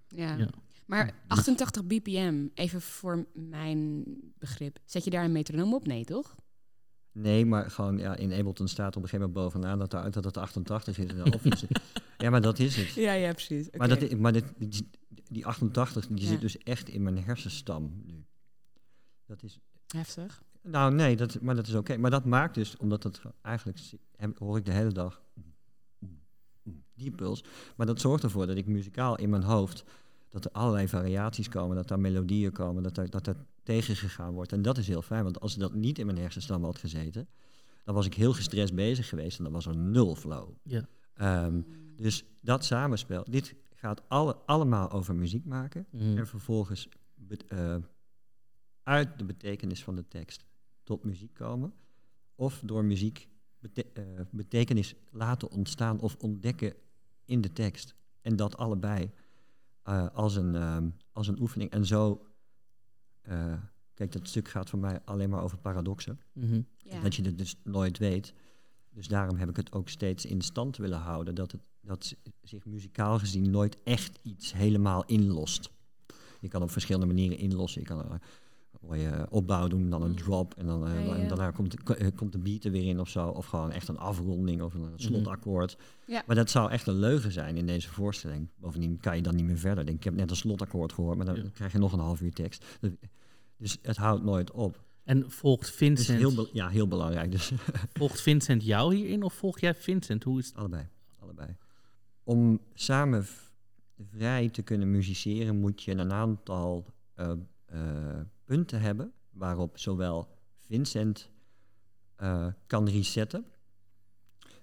[0.08, 0.36] Ja.
[0.38, 0.50] Ja.
[0.86, 4.04] Maar 88 bpm, even voor mijn
[4.38, 4.80] begrip.
[4.86, 5.88] Zet je daar een metronoom op?
[5.88, 6.36] Nee, toch?
[7.12, 10.24] Nee, maar gewoon ja, in Ableton staat op een gegeven moment bovenaan dat, er, dat
[10.24, 11.12] het 88 is.
[11.36, 11.42] Of
[12.18, 12.94] ja, maar dat is het.
[12.94, 13.68] Ja, ja, precies.
[13.78, 14.90] Maar, dat, maar dit, die,
[15.30, 16.28] die 88 die Ja.
[16.28, 18.26] zit dus echt in mijn hersenstam nu.
[19.26, 20.44] Dat is, Heftig.
[20.62, 21.98] nou nee, dat, maar dat is oké.
[21.98, 23.80] Maar dat maakt dus, omdat ge- eigenlijk
[24.38, 25.22] hoor ik de hele dag
[26.94, 27.44] die puls.
[27.76, 29.84] Maar dat zorgt ervoor dat ik muzikaal in mijn hoofd,
[30.30, 34.52] dat er allerlei variaties komen, dat er melodieën komen, dat er, dat er tegengegaan wordt.
[34.52, 37.28] En dat is heel fijn, want als dat niet in mijn hersenstam had gezeten,
[37.84, 40.50] dan was ik heel gestrest bezig geweest en dan was er nul flow.
[40.64, 40.88] Ja.
[41.14, 41.62] Ehm,
[41.96, 45.86] dus dat samenspel, dit gaat alle, allemaal over muziek maken.
[45.92, 46.18] Mhm.
[46.18, 47.76] En vervolgens bet- eh,
[48.84, 50.46] uit de betekenis van de tekst
[50.84, 51.74] tot muziek komen.
[52.36, 53.28] Of door muziek
[53.60, 56.74] bete- eh, betekenis laten ontstaan of ontdekken
[57.26, 57.96] in de tekst.
[58.22, 59.12] En dat allebei
[59.90, 61.72] eh, als, een, ehm, als een oefening.
[61.72, 62.26] En zo,
[63.22, 63.54] eh,
[63.94, 66.20] kijk, dat stuk gaat voor mij alleen maar over paradoxen.
[66.34, 66.62] Mhm.
[66.78, 67.02] Ja.
[67.02, 68.34] Dat je het dus nooit weet.
[68.90, 71.36] Dus daarom heb ik het ook steeds in stand willen houden.
[71.36, 75.70] Dat, het, dat zich muzikaal gezien nooit echt iets helemaal inlost.
[76.40, 77.82] Je kan op verschillende manieren inlossen.
[77.82, 78.16] Je kan eh,
[78.82, 80.16] mooie opbouw doen, dan een Mm.
[80.16, 80.54] drop.
[80.58, 81.16] En, dan, eh, Ja, ja.
[81.16, 83.28] en daarna komt, eh, komt de beat er weer in of zo.
[83.28, 85.78] Of gewoon echt een afronding of een slotakkoord.
[86.08, 86.24] Ja.
[86.28, 88.48] Maar dat zou echt een leugen zijn in deze voorstelling.
[88.56, 89.86] Bovendien kan je dan niet meer verder.
[89.86, 91.44] Denk, ik heb net een slotakkoord gehoord, maar dan Ja.
[91.54, 92.66] krijg je nog een half uur tekst.
[93.58, 94.84] Dus het houdt nooit op.
[95.04, 97.32] En volgt Vincent, heel, ja, heel belangrijk.
[97.32, 97.52] Dus
[97.94, 100.24] volgt Vincent jou hierin of volg jij Vincent?
[100.24, 100.56] Hoe is het?
[100.56, 100.88] Allebei,
[101.20, 101.56] allebei.
[102.24, 103.26] Om samen
[104.10, 107.32] vrij te kunnen musiceren moet je een aantal eh,
[107.66, 111.30] eh, punten hebben waarop zowel Vincent
[112.16, 113.46] eh, kan resetten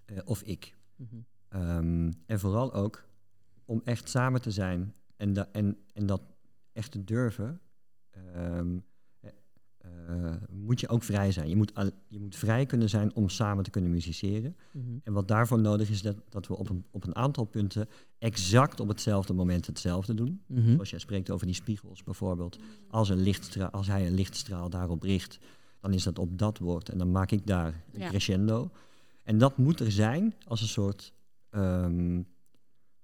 [0.04, 0.76] eh, of ik.
[0.96, 1.16] Mhm.
[1.48, 3.08] Ehm, en vooral ook
[3.64, 6.22] om echt samen te zijn en, da- en, en dat
[6.72, 7.60] echt te durven,
[8.10, 8.78] ehm,
[9.20, 9.30] eh,
[9.78, 10.34] eh,
[10.66, 11.48] moet je ook vrij zijn.
[11.48, 11.72] Je moet,
[12.08, 14.56] je moet vrij kunnen zijn om samen te kunnen musiceren.
[14.72, 14.84] Mhm.
[15.04, 18.80] En wat daarvoor nodig is, dat, dat we op een, op een aantal punten exact
[18.80, 20.40] op hetzelfde moment hetzelfde doen.
[20.46, 20.72] Mhm.
[20.72, 22.58] Zoals jij spreekt over die spiegels bijvoorbeeld.
[22.90, 25.38] Als, een lichtstraal, als hij een lichtstraal daarop richt,
[25.80, 26.88] dan is dat op dat woord.
[26.88, 28.08] En dan maak ik daar een Ja.
[28.08, 28.70] crescendo.
[29.22, 31.12] En dat moet er zijn als een soort
[31.50, 32.22] ehm,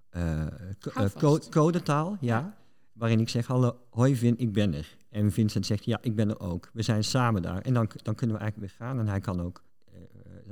[0.09, 0.47] eh,
[0.81, 1.19] co- eh, Houvast.
[1.19, 2.57] co- codetaal, ja.
[2.93, 4.97] Waarin ik zeg, hallo, hoi Vin, ik ben er.
[5.09, 6.71] En Vincent zegt, ja, ik ben er ook.
[6.73, 7.61] We zijn samen daar.
[7.63, 8.99] En dan, dan kunnen we eigenlijk weer gaan.
[8.99, 10.01] En hij kan ook eh,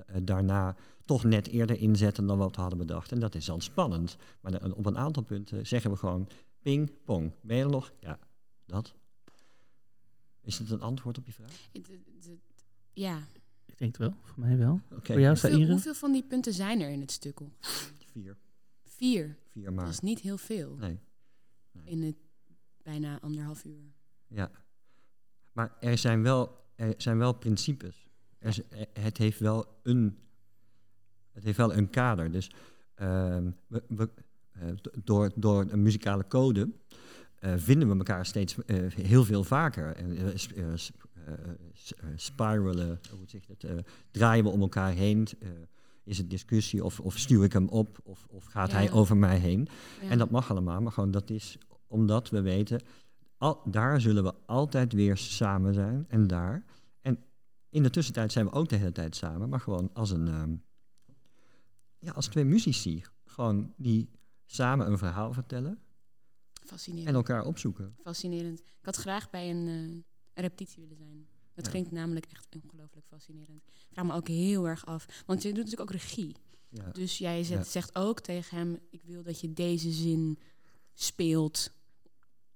[0.07, 3.13] eh, daarna toch net eerder inzetten dan wat we hadden bedacht.
[3.13, 4.17] En dat is dan spannend.
[4.41, 6.29] Maar dan op een aantal punten zeggen we gewoon
[6.63, 7.33] ping, pong.
[7.41, 7.93] Ben je er nog?
[8.01, 8.19] Ja,
[8.67, 8.95] dat.
[10.43, 11.69] Is het een antwoord op je vraag?
[12.93, 13.19] Ja.
[13.67, 14.81] Ik denk het wel, voor mij wel.
[15.03, 17.41] Voor jou, Hoeveel, hoeveel van die punten zijn er in het stuk?
[18.13, 18.37] vier.
[18.85, 19.37] Vier.
[19.51, 19.89] Vier Dat maar.
[19.89, 20.99] is niet heel veel Nee,
[21.85, 22.17] in het
[22.83, 23.93] bijna anderhalf uur.
[24.27, 24.51] ja.
[25.53, 28.07] Maar er zijn wel, er zijn wel principes.
[28.39, 30.19] Er is- eh, het heeft wel een,
[31.33, 32.31] het heeft wel een kader.
[32.31, 32.51] Dus
[32.95, 34.11] ehm, we, we,
[34.53, 36.71] eh, do- door, door een muzikale code
[37.39, 38.57] eh, vinden we elkaar steeds
[38.95, 39.97] heel veel vaker.
[39.97, 40.17] En,
[42.17, 45.27] spiralen, hoe zeg je dat, draaien we om elkaar heen.
[46.05, 48.77] is het discussie of, of stuur ik hem op of, of gaat Ja.
[48.77, 49.69] hij over mij heen?
[50.03, 50.09] Ja.
[50.11, 51.59] En dat mag allemaal, maar gewoon dat is
[51.91, 52.81] omdat we weten,
[53.37, 56.65] al, daar zullen we altijd weer samen zijn en daar.
[57.01, 57.25] En
[57.71, 60.55] in de tussentijd zijn we ook de hele tijd samen, maar gewoon als een, ehm,
[61.99, 64.11] ja, als twee muzici, gewoon die
[64.47, 65.79] samen een verhaal vertellen
[66.65, 67.09] Fascinerend.
[67.09, 67.95] en elkaar opzoeken.
[68.03, 68.59] Fascinerend.
[68.61, 71.27] Ik had graag bij een, eh, een repetitie willen zijn.
[71.55, 71.71] Dat Ja.
[71.71, 73.63] klinkt namelijk echt ongelooflijk fascinerend.
[73.67, 75.23] Ik vraag me ook heel erg af.
[75.27, 76.37] Want je doet natuurlijk ook regie.
[76.69, 76.91] Ja.
[76.93, 77.65] Dus jij zet, Ja.
[77.65, 80.39] zegt ook tegen hem: Ik wil dat je deze zin
[80.93, 81.73] speelt.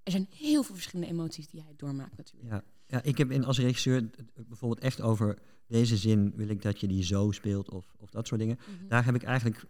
[0.05, 2.51] Er zijn heel veel verschillende emoties die hij doormaakt, natuurlijk.
[2.53, 4.09] Ja, ja, ik heb in als regisseur
[4.47, 5.37] bijvoorbeeld echt over
[5.67, 8.59] deze zin wil ik dat je die zo speelt of, of dat soort dingen.
[8.59, 8.87] Mhm.
[8.87, 9.63] Daar heb ik eigenlijk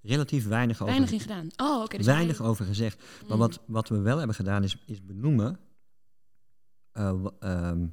[0.00, 1.48] relatief weinig over Weinig in gedaan.
[1.56, 1.96] Oh, oké.
[1.96, 2.98] dus weinig over gezegd.
[3.22, 3.38] Maar Mm.
[3.38, 5.58] wat, wat we wel hebben gedaan is, is benoemen
[6.92, 7.86] eh, ehm,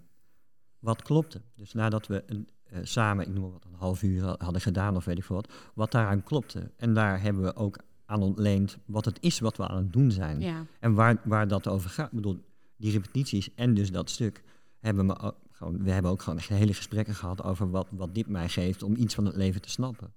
[0.80, 1.42] wat klopte.
[1.56, 4.62] Dus nadat we een, eh, samen, ik noem maar wat, een half uur ha- hadden
[4.62, 6.72] gedaan of weet ik veel wat, wat daaraan klopte.
[6.78, 10.12] En daar hebben we ook aan ontleend wat het is wat we aan het doen
[10.12, 10.40] zijn.
[10.40, 10.66] Ja.
[10.80, 12.08] En waar, waar dat over gaat.
[12.08, 12.44] Ik bedoel,
[12.76, 14.44] die repetities en dus dat stuk
[14.80, 18.28] hebben we ook gewoon, we hebben ook gewoon hele gesprekken gehad over wat, wat dit
[18.28, 20.14] mij geeft om iets van het leven te snappen.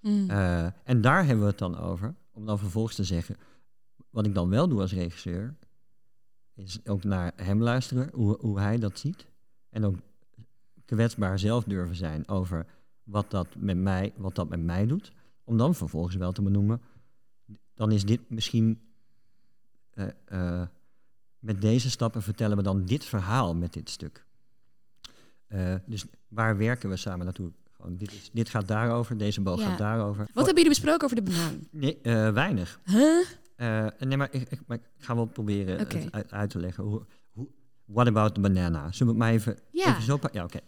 [0.00, 0.30] Mm.
[0.30, 2.14] Eh, en daar hebben we het dan over.
[2.32, 3.36] Om dan vervolgens te zeggen,
[4.10, 5.56] wat ik dan wel doe als regisseur,
[6.54, 9.26] is ook naar hem luisteren, hoe, hoe hij dat ziet.
[9.70, 9.96] En ook
[10.84, 12.66] kwetsbaar zelf durven zijn over
[13.02, 15.12] wat dat met mij, wat dat met mij doet.
[15.44, 16.80] om dan vervolgens wel te benoemen,
[17.74, 18.80] dan is dit misschien,
[19.90, 20.66] eh, eh,
[21.38, 24.24] met deze stappen vertellen we dan dit verhaal met dit stuk.
[25.46, 27.52] Eh, dus waar werken we samen naartoe?
[27.72, 29.68] Gewoon, dit, is, dit gaat daarover, deze boog Ja.
[29.68, 30.26] gaat daarover.
[30.32, 31.68] Wat hebben jullie besproken over de banaan?
[31.70, 31.98] Nee,
[32.32, 32.80] weinig.
[32.84, 33.88] Huh?
[33.98, 36.84] Nee, maar ik, ik, maar ik ga wel proberen het uit, uit te leggen.
[36.84, 37.48] Hoe, hoe,
[37.84, 38.92] what about the banana?
[38.92, 39.90] Zullen we het maar even, Ja.
[39.90, 40.40] even zo pakken?
[40.40, 40.60] Ja, oké.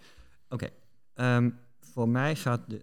[0.49, 0.69] Oké.
[1.15, 2.83] Ehm, voor mij gaat de,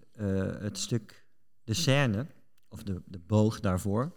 [0.59, 1.25] het stuk,
[1.63, 2.25] de scène,
[2.73, 4.11] of de, de boog daarvoor,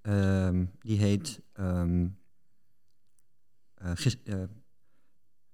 [0.00, 2.08] ehm, die heet, ehm,
[3.74, 4.42] eh, eh,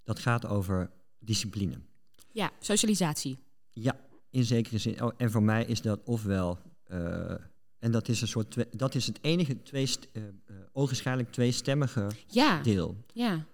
[0.03, 1.81] dat gaat over discipline.
[2.33, 3.39] Ja, socialisatie.
[3.73, 5.03] Ja, in zekere zin.
[5.03, 7.35] Oh, en voor mij is dat ofwel, eh,
[7.79, 9.89] en dat is een soort, twee, dat is het enige twee,
[10.73, 13.05] ogenschijnlijk tweestemmige Ja, deel.
[13.13, 13.47] ja.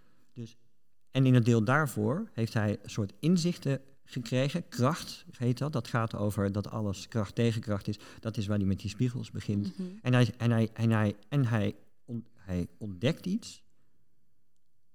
[1.10, 3.80] En in het deel daarvoor heeft hij een soort inzichten
[4.12, 4.68] gekregen.
[4.68, 5.72] Kracht heet dat.
[5.72, 7.98] Dat gaat over dat alles kracht tegenkracht is.
[8.20, 9.78] Dat is waar hij met die spiegels begint.
[9.78, 9.88] Mhm.
[10.02, 13.62] En, hij, en, hij, en, hij, en hij, on- hij ontdekt iets.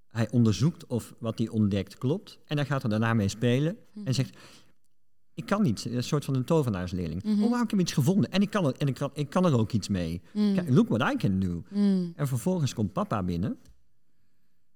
[0.07, 2.39] Hij onderzoekt of wat hij ontdekt klopt.
[2.45, 3.77] En hij gaat er daarna mee spelen.
[3.93, 4.07] Mhm.
[4.07, 4.37] En zegt,
[5.33, 5.85] ik kan iets.
[5.85, 7.23] Een soort van een tovenaarsleerling.
[7.23, 7.43] Mhm.
[7.43, 8.31] Oh, maar ik heb iets gevonden.
[8.31, 10.21] En ik kan er, en ik kan, ik kan er ook iets mee.
[10.33, 10.53] Mm.
[10.53, 11.63] Kijk, look what I can do.
[11.69, 12.13] Mm.
[12.15, 13.57] En vervolgens komt papa binnen.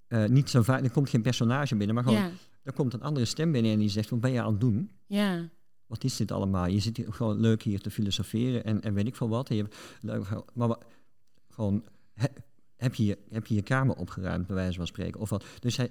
[0.07, 2.31] Eh, niet zo vaak, er komt geen personage binnen, maar gewoon, Ja,
[2.63, 4.91] er komt een andere stem binnen en die zegt, wat ben je aan het doen?
[5.07, 5.49] ja.
[5.85, 6.65] Wat is dit allemaal?
[6.67, 9.47] Je zit hier gewoon leuk hier te filosoferen en, en weet ik veel wat.
[9.49, 9.65] Je,
[10.01, 10.75] leuk, maar
[11.49, 12.25] gewoon, he-
[12.75, 15.19] heb, je, je- heb je je kamer opgeruimd, bij wijze van spreken?
[15.21, 15.45] Of wat?
[15.59, 15.89] Dus, hij,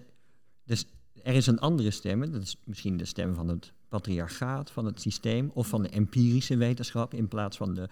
[0.65, 0.87] dus
[1.23, 5.01] er is een andere stem, dat is misschien de stem van het patriarchaat, van het
[5.01, 7.89] systeem, of van de empirische wetenschap, in plaats van de,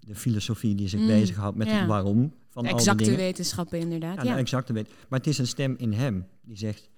[0.00, 1.78] de filosofie die zich Mm, bezighoudt met ja.
[1.78, 4.14] het waarom van De al die exacte wetenschappen inderdaad.
[4.16, 4.70] Ja, Ja, nou, exact.
[4.70, 4.88] weet.
[5.08, 6.89] Maar het is een stem in hem die zegt: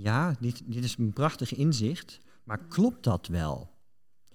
[0.00, 3.70] Ja, dit, dit is een prachtig inzicht, maar klopt dat wel?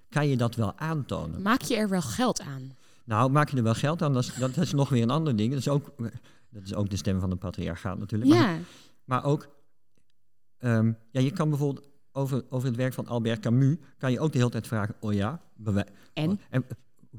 [0.10, 1.41] Kan je dat wel aantonen?
[1.41, 2.71] Maak je er wel geld aan?
[3.06, 4.13] Nou, maak je er wel geld aan?
[4.13, 5.49] Dat is, dat, is nog weer een ander ding.
[5.49, 5.93] Dat is ook,
[6.49, 8.32] dat is ook de stem van de patriarchaat natuurlijk.
[8.32, 8.60] Maar, Ja,
[9.04, 9.47] maar ook,
[10.58, 14.32] ehm, ja, je kan bijvoorbeeld over, over het werk van Albert Camus, kan je ook
[14.32, 15.41] de hele tijd vragen: Oh ja,
[16.13, 16.39] en?
[16.49, 16.65] en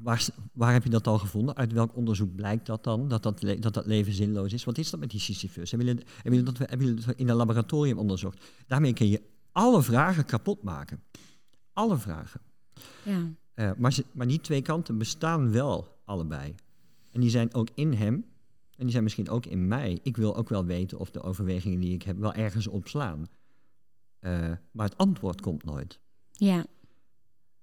[0.03, 1.57] waar, waar heb je dat al gevonden?
[1.57, 3.09] Uit welk onderzoek blijkt dat dan?
[3.09, 4.65] Dat dat, le- dat dat leven zinloos is?
[4.65, 5.71] Wat is dat met die Sisyphus?
[5.71, 8.45] Hebben jullie, hebben jullie, dat, hebben jullie dat in een laboratorium onderzocht?
[8.67, 11.03] Daarmee kun je alle vragen kapot maken.
[11.73, 12.41] Alle vragen.
[13.05, 13.29] Ja.
[13.55, 16.55] Eh, maar, ze, maar die twee kanten bestaan wel allebei.
[17.13, 18.15] En die zijn ook in hem.
[18.77, 19.99] En die zijn misschien ook in mij.
[20.03, 23.27] Ik wil ook wel weten of de overwegingen die ik heb wel ergens opslaan.
[24.19, 25.99] Eh, maar het antwoord komt nooit.
[26.33, 26.67] ja.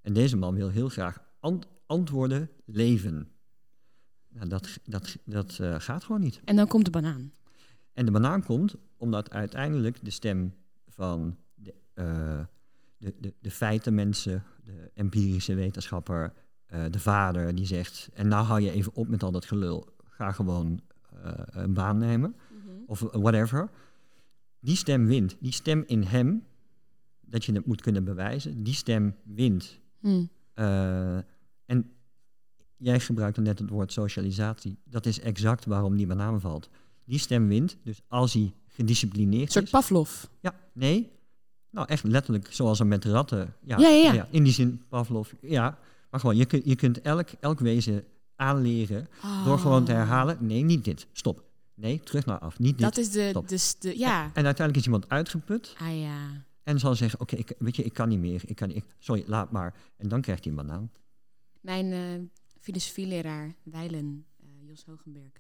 [0.02, 3.28] En deze man wil heel graag ant- antwoorden leven.
[4.30, 6.42] Nou, dat dat, dat eh, gaat gewoon niet.
[6.46, 7.32] En dan komt de banaan.
[7.94, 10.54] En de banaan komt omdat uiteindelijk de stem
[10.88, 12.40] van de, eh,
[12.98, 16.34] de, de, de feitenmensen, de empirische wetenschapper,
[16.66, 19.96] eh, de vader, die zegt: En nou hou je even op met al dat gelul.
[20.04, 20.82] Ga gewoon
[21.52, 22.36] een baan nemen.
[22.86, 23.70] Of whatever.
[24.60, 25.38] Die stem wint.
[25.40, 26.44] Die stem in hem,
[27.22, 29.80] dat je het moet kunnen bewijzen, die stem wint.
[30.00, 30.26] Hm.
[30.54, 31.18] Eh,
[31.72, 31.92] en
[32.78, 34.78] jij gebruikte net het woord socialisatie.
[34.84, 36.70] Dat is exact waarom die banaan valt.
[37.06, 39.72] Die stem wint, dus als hij Een gedisciplineerd soort is...
[39.72, 40.24] Pavlov.
[40.40, 41.12] Ja, nee.
[41.70, 43.54] Nou, echt letterlijk zoals er met ratten...
[43.62, 44.28] Ja, Ja, ja, ja.
[44.32, 45.78] in die zin, Pavlov, ja.
[46.10, 48.04] Maar gewoon, je kunt, je kunt elk, elk wezen
[48.36, 49.08] aanleren
[49.46, 50.38] door gewoon te herhalen...
[50.40, 51.08] Nee, niet dit.
[51.12, 51.44] Stop.
[51.74, 52.60] Nee, terug naar af.
[52.60, 52.82] Niet dit.
[52.82, 53.48] Dat is de, Stop.
[53.50, 54.24] dus de, ja.
[54.24, 56.44] En uiteindelijk is iemand uitgeput Ah ja.
[56.64, 57.20] en zal zeggen...
[57.20, 58.42] Oké, weet je, ik kan niet meer.
[58.46, 59.74] Ik kan ik- sorry, laat maar.
[59.98, 60.92] En dan krijgt hij een banaan.
[61.62, 65.32] Mijn eh, filosofieleraar Weilen, eh, Jos Hogenberg,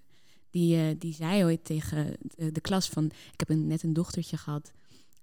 [0.50, 3.06] die, eh, die zei ooit tegen de, de klas van...
[3.06, 4.72] Ik heb een, net een dochtertje gehad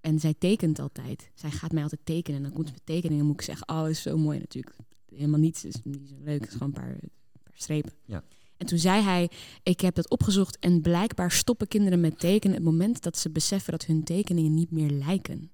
[0.00, 1.30] en zij tekent altijd.
[1.34, 3.46] Zij gaat mij altijd tekenen en dan komt ze met tekeningen en dan moet ik
[3.46, 3.68] zeggen...
[3.68, 4.76] Oh, is zo mooi natuurlijk.
[5.14, 6.40] Helemaal niets, is niet zo leuk.
[6.40, 7.10] Het is gewoon een paar, een
[7.42, 7.92] paar strepen.
[8.04, 8.24] Ja.
[8.56, 9.30] En toen zei hij,
[9.62, 12.56] ik heb dat opgezocht en blijkbaar stoppen kinderen met tekenen...
[12.56, 15.50] het moment dat ze beseffen dat hun tekeningen niet meer lijken.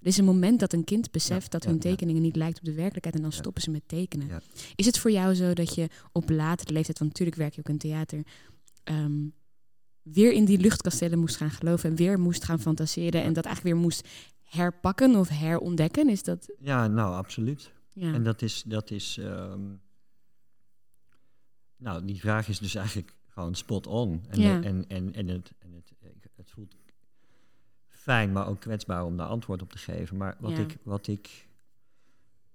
[0.00, 1.80] Er is een moment dat een kind beseft Ja, dat hun ja.
[1.80, 3.16] tekeningen niet lijkt op de werkelijkheid...
[3.16, 4.28] en dan stoppen ze met tekenen.
[4.74, 7.68] Is het voor jou zo dat je op latere leeftijd, want natuurlijk werk je ook
[7.68, 8.22] in theater,
[8.84, 9.28] ehm,
[10.02, 13.74] weer in die luchtkastelen moest gaan geloven en weer moest gaan fantaseren en dat eigenlijk
[13.74, 14.08] weer moest
[14.42, 16.08] herpakken of herontdekken?
[16.08, 16.54] Is dat.
[16.58, 17.72] Ja, nou, absoluut.
[17.92, 18.12] Ja.
[18.12, 19.60] En dat is, dat is ehm,
[21.76, 24.24] nou, die vraag is dus eigenlijk gewoon spot on.
[24.28, 25.92] En, en, en, en, het, en het,
[28.00, 30.16] fijn, maar ook kwetsbaar om daar antwoord op te geven.
[30.16, 30.58] Maar wat Ja.
[30.62, 31.48] ik, wat ik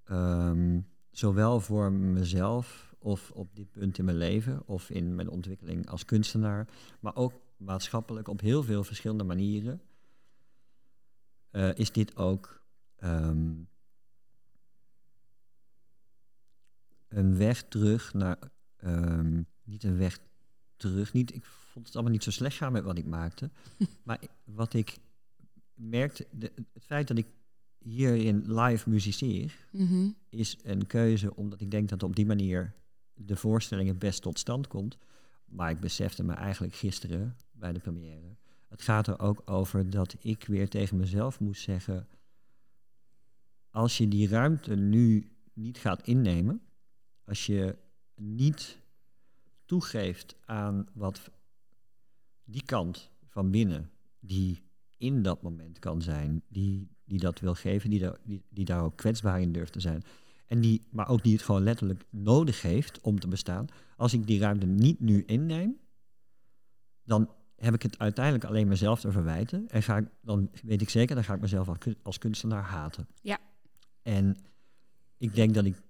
[0.03, 0.79] ehm,
[1.11, 6.05] zowel voor mezelf of op dit punt in mijn leven of in mijn ontwikkeling als
[6.05, 6.67] kunstenaar,
[6.99, 9.81] maar ook maatschappelijk op heel veel verschillende manieren,
[11.49, 12.63] eh, is dit ook
[12.95, 13.53] ehm,
[17.07, 18.37] een weg terug naar.
[18.75, 20.19] ehm, niet een weg
[20.77, 21.13] terug.
[21.13, 23.49] Niet, ik vond het allemaal niet zo slecht gaan met wat ik maakte.
[24.03, 24.97] maar wat ik
[25.75, 27.27] merkte, de, het feit dat ik
[27.77, 30.09] hierin live muziceer, Mhm.
[30.29, 32.73] is een keuze omdat ik denk dat op die manier
[33.13, 34.97] de voorstelling het best tot stand komt.
[35.45, 38.35] Maar ik besefte me eigenlijk gisteren bij de première.
[38.69, 42.07] Het gaat er ook over dat ik weer tegen mezelf moest zeggen.
[43.69, 46.61] Als je die ruimte nu niet gaat innemen,
[47.25, 47.77] als je
[48.15, 48.79] niet
[49.65, 51.31] toegeeft aan wat
[52.43, 54.61] die kant van binnen, die
[55.05, 58.83] in dat moment kan zijn, die, die dat wil geven, die, daar die, die daar
[58.83, 60.03] ook kwetsbaar in durft te zijn.
[60.47, 63.67] En die, maar ook die het gewoon letterlijk nodig heeft om te bestaan.
[63.97, 65.77] Als ik die ruimte niet nu inneem,
[67.03, 69.67] dan heb ik het uiteindelijk alleen mezelf te verwijten.
[69.67, 72.63] En ga ik, dan weet ik zeker, dan ga ik mezelf als kun- als kunstenaar
[72.63, 73.07] haten.
[73.21, 73.37] Ja.
[74.01, 74.35] En
[75.17, 75.81] ik denk dat ik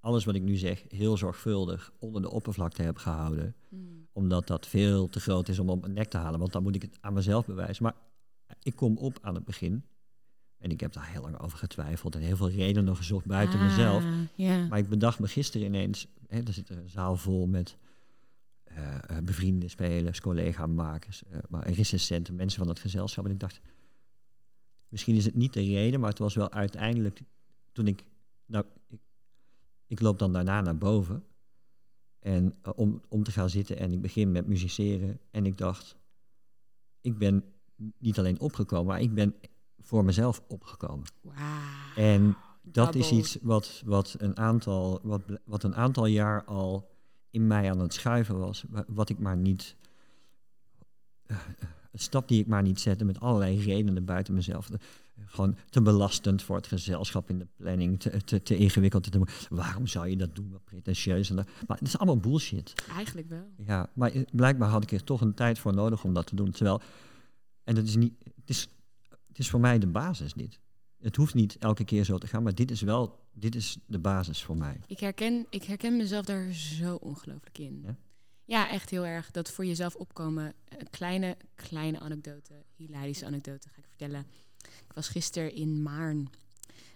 [0.00, 4.06] alles wat ik nu zeg heel zorgvuldig onder de oppervlakte heb gehouden Mm.
[4.12, 6.38] omdat dat veel te groot is om op mijn nek te halen.
[6.40, 7.82] Want dan moet ik het aan mezelf bewijzen.
[7.82, 7.94] Maar
[8.62, 9.84] ik kom op aan het begin.
[10.58, 13.64] En ik heb daar heel lang over getwijfeld en heel veel redenen gezocht buiten Ah,
[13.64, 14.04] mezelf.
[14.68, 17.76] Maar ik bedacht me gisteren ineens, hè, er zit een zaal vol met
[18.64, 23.24] eh, eh, bevriende spelers, collega-makers, eh, maar recensenten, mensen van het gezelschap.
[23.24, 23.60] En ik dacht,
[24.88, 27.20] misschien is het niet de reden, maar het was wel uiteindelijk
[27.72, 28.04] toen ik,
[28.46, 29.00] nou, ik,
[29.86, 31.24] ik loop dan daarna naar boven
[32.18, 35.96] en om, om te gaan zitten en ik begin met musiceren en ik dacht,
[37.00, 37.44] ik ben
[37.98, 39.34] niet alleen opgekomen, maar ik ben
[39.80, 41.06] voor mezelf opgekomen.
[41.20, 41.36] Wauw.
[41.96, 46.90] En dat is iets wat, wat, een aantal, wat, wat een aantal jaar al
[47.30, 48.64] in mij aan het schuiven was.
[48.68, 49.76] wa- Wat ik maar niet.
[51.26, 54.66] een stap die ik maar niet zette met allerlei redenen buiten mezelf.
[54.66, 54.78] De-
[55.26, 59.12] gewoon te belastend voor het gezelschap in de planning, te, te, te ingewikkeld.
[59.12, 59.20] Te,
[59.50, 60.50] waarom zou je dat doen?
[60.50, 61.30] Wat pretentieus.
[61.30, 62.72] En dat- maar het is allemaal bullshit.
[62.96, 63.46] Eigenlijk wel.
[63.66, 66.34] Ja, maar eh, blijkbaar had ik er toch een tijd voor nodig om dat te
[66.34, 66.50] doen.
[66.50, 66.80] Terwijl,
[67.64, 68.68] en dat is niet, het is,
[69.28, 70.58] het is voor mij de basis dit.
[70.98, 73.98] Het hoeft niet elke keer zo te gaan, maar dit is wel, dit is de
[73.98, 74.80] basis voor mij.
[74.86, 77.82] Ik herken, ik herken mezelf daar zo ongelooflijk in.
[77.84, 77.96] Ja?
[78.44, 78.70] Ja?
[78.70, 79.30] echt heel erg.
[79.30, 80.54] Dat voor jezelf opkomen.
[80.68, 84.26] Een kleine, kleine anekdote, hilarische anekdote ga ik vertellen.
[84.58, 86.30] Ik was gisteren in Maarn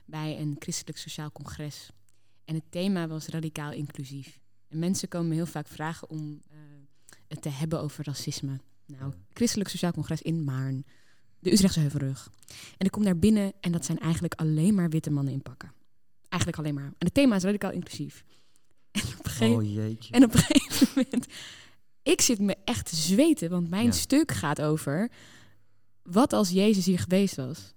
[0.04, 1.90] bij een christelijk sociaal congres.
[2.44, 4.40] En het thema was radicaal inclusief.
[4.68, 6.59] En mensen komen me heel vaak vragen om eh,
[7.28, 8.61] het te hebben over racisme.
[8.98, 10.85] Nou, christelijk sociaal congres in Maarn.
[11.38, 12.31] De Utrechtse Heuvelrug.
[12.77, 15.72] En ik kom daar binnen en dat zijn eigenlijk alleen maar witte mannen in pakken.
[16.29, 16.85] Eigenlijk alleen maar.
[16.85, 18.24] En het thema is radicaal inclusief.
[18.92, 20.12] En op een gegeven, Oh jeetje.
[20.14, 21.27] en op een gegeven moment,
[22.03, 23.90] ik zit me echt te zweten, want mijn Ja.
[23.92, 25.11] stuk gaat over
[26.03, 27.74] wat als Jezus hier geweest was.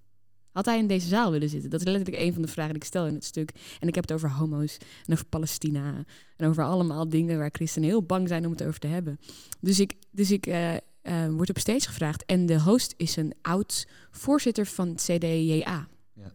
[0.52, 1.70] Had hij in deze zaal willen zitten?
[1.70, 3.52] Dat is letterlijk een van de vragen die ik stel in het stuk.
[3.80, 6.06] En ik heb het over homo's en over Palestina
[6.38, 9.20] en over allemaal dingen waar christenen heel bang zijn om het over te hebben.
[9.60, 13.34] Dus ik, dus ik eh, eh, word op stage gevraagd en de host is een
[13.42, 15.88] oud voorzitter van het CDJA.
[16.14, 16.32] Ja.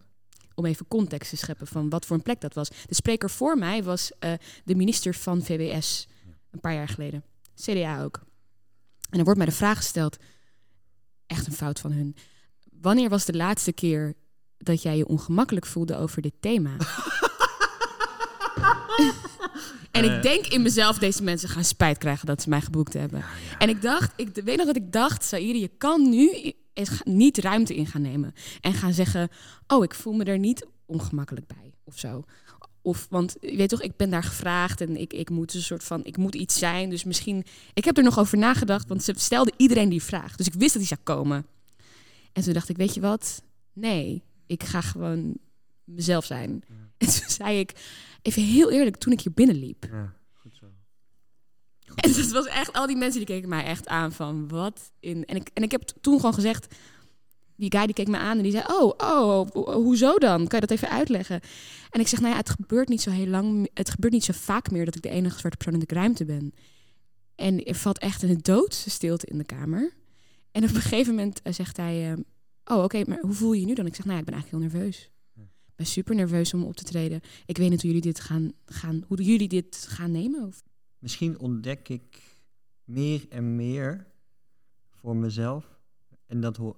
[0.55, 2.69] Om even context te scheppen van wat voor een plek dat was.
[2.69, 4.33] De spreker voor mij was eh,
[4.65, 6.09] de minister van VWS
[6.51, 7.25] een paar jaar geleden.
[7.55, 8.21] CDA ook.
[9.11, 10.17] En er wordt mij de vraag gesteld,
[11.27, 12.17] echt een fout van hun.
[12.81, 14.15] Wanneer was de laatste keer
[14.59, 16.77] dat jij je ongemakkelijk voelde over dit thema?
[19.91, 23.25] en ik denk in mezelf, deze mensen gaan spijt krijgen dat ze mij geboekt hebben.
[23.59, 26.53] En ik dacht, ik weet nog dat ik dacht, Saïri, je kan nu
[27.05, 28.35] niet ruimte in gaan nemen.
[28.61, 29.29] En gaan zeggen,
[29.67, 32.25] oh, ik voel me er niet ongemakkelijk bij of zo.
[32.83, 35.85] Of, want je weet toch, ik ben daar gevraagd en ik, ik moet een soort
[35.85, 36.91] van, ik moet iets zijn.
[36.91, 40.37] Dus misschien, ik heb er nog over nagedacht, want ze stelde iedereen die vraag.
[40.37, 41.47] Dus ik wist dat die zou komen.
[42.33, 43.43] En toen dacht ik, weet je wat?
[43.73, 45.39] Nee, ik ga gewoon
[45.85, 46.65] mezelf zijn.
[47.03, 47.73] En toen zei ik,
[48.23, 49.87] even heel eerlijk, toen ik hier binnenliep.
[49.91, 50.67] Ja, goed zo.
[51.95, 55.25] En dat was echt, al die mensen die keken mij echt aan van wat in.
[55.25, 56.75] En ik, en ik heb toen gewoon gezegd,
[57.57, 60.47] die guy die keek me aan en die zei, oh, oh, ho- hoezo dan?
[60.47, 61.41] Kan je dat even uitleggen?
[61.91, 64.33] En ik zeg, nou ja, het gebeurt niet zo heel lang, het gebeurt niet zo
[64.37, 66.55] vaak meer dat ik de enige zwarte persoon in de ruimte ben.
[67.35, 69.93] En er valt echt een doodse stilte in de kamer.
[70.51, 72.19] En op een gegeven moment eh, zegt hij, eh,
[72.77, 73.87] oh oké, maar hoe voel je je nu dan?
[73.87, 75.11] Ik zeg, nou ja, ik ben eigenlijk heel nerveus.
[75.77, 77.21] Ik ben super nerveus om op te treden.
[77.47, 80.47] Ik weet niet hoe jullie dit gaan, gaan hoe jullie dit gaan nemen.
[80.47, 80.63] Of...
[80.99, 82.23] Misschien ontdek ik
[82.85, 84.07] meer en meer
[84.91, 85.79] voor mezelf.
[86.27, 86.77] En dat hoor,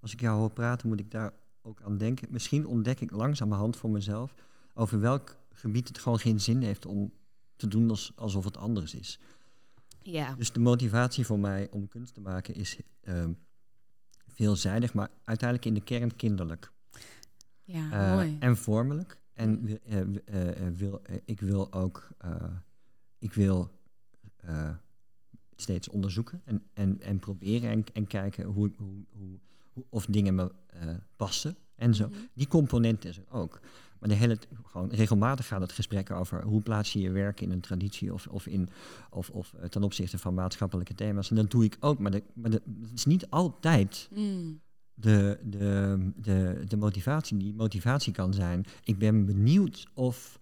[0.00, 1.32] als ik jou hoor praten, moet ik daar
[1.62, 2.28] ook aan denken.
[2.30, 4.34] Misschien ontdek ik langzamerhand voor mezelf
[4.74, 7.12] over welk gebied het gewoon geen zin heeft om
[7.56, 9.18] te doen als, alsof het anders is.
[10.02, 10.34] Ja.
[10.34, 13.32] Dus de motivatie voor mij om kunst te maken is ehm,
[14.26, 16.74] veelzijdig, maar uiteindelijk in de kern kinderlijk.
[17.66, 18.36] Ja, Eh, mooi.
[18.40, 19.18] en vormelijk.
[19.32, 22.08] En eh, eh, wil, ik wil ook
[23.18, 23.70] ik wil,
[25.56, 29.38] steeds onderzoeken en, en, en proberen en, en kijken hoe, hoe, hoe,
[29.72, 30.52] hoe, of dingen me
[31.16, 32.08] passen en zo.
[32.08, 32.18] Mhm.
[32.34, 33.60] Die component is er ook.
[33.98, 37.50] Maar de hele, gewoon regelmatig gaat het gesprek over hoe plaats je je werk in
[37.50, 38.68] een traditie of, of, in,
[39.10, 41.30] of, of ten opzichte van maatschappelijke thema's.
[41.30, 44.60] En dat doe ik ook, maar, de, maar de, het is niet altijd Mm.
[44.98, 47.36] De, de, de, de motivatie.
[47.36, 50.40] Die motivatie kan zijn, ik ben benieuwd of,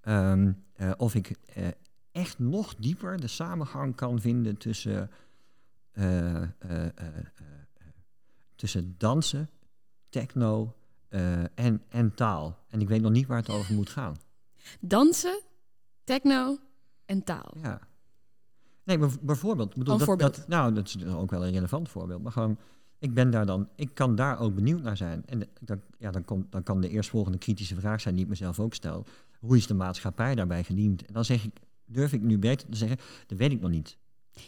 [0.00, 1.68] ehm, eh, of ik eh,
[2.12, 5.10] echt nog dieper de samenhang kan vinden tussen,
[5.92, 6.42] eh,
[8.54, 9.50] tussen dansen,
[10.08, 10.74] techno
[11.54, 12.58] en, en taal.
[12.68, 14.16] En ik weet nog niet waar het over moet gaan.
[14.80, 15.42] Dansen,
[16.04, 16.58] techno
[17.04, 17.52] en taal.
[17.62, 17.80] Ja.
[18.84, 19.74] Nee, bijvoorbeeld.
[19.74, 20.18] Bedoel, dat.
[20.18, 22.22] Dat, nou, dat is ook wel een relevant voorbeeld.
[22.22, 22.58] Maar gewoon,
[23.04, 25.22] ik ben daar dan, ik kan daar ook benieuwd naar zijn.
[25.26, 28.74] En dan, ja, dan, dan kan de eerstvolgende kritische vraag zijn die ik mezelf ook
[28.74, 29.04] stel.
[29.38, 31.04] Hoe is de maatschappij daarbij gediend?
[31.04, 31.52] En dan zeg ik,
[31.84, 33.96] durf ik nu beter te zeggen, dat weet ik nog niet.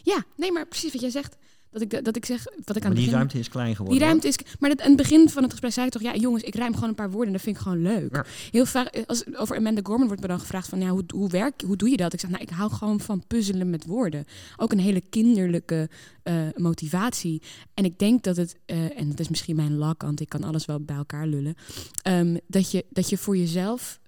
[0.03, 1.37] Ja, nee, maar precies wat jij zegt.
[1.71, 3.11] Dat ik, dat ik zeg, wat ik aan het die begin...
[3.11, 3.97] ruimte is klein geworden.
[3.97, 4.37] Die ruimte is...
[4.59, 6.01] Maar het, aan het begin van het gesprek zei ik toch...
[6.01, 8.15] Ja, jongens, ik rijm gewoon een paar woorden en dat vind ik gewoon leuk.
[8.15, 8.25] Ja.
[8.51, 10.79] Heel vaak, eh, als, over Amanda Gorman wordt me dan gevraagd van...
[10.79, 12.13] Ja, hoe, hoe, werk, hoe doe je dat?
[12.13, 14.25] Ik zeg, nou, ik hou gewoon van puzzelen met woorden.
[14.57, 15.89] Ook een hele kinderlijke
[16.23, 17.41] eh, motivatie.
[17.73, 18.57] En ik denk dat het...
[18.65, 20.19] eh, en dat is misschien mijn lakkant.
[20.19, 21.55] Ik kan alles wel bij elkaar lullen.
[22.01, 23.99] ehm, dat, je, dat je voor jezelf...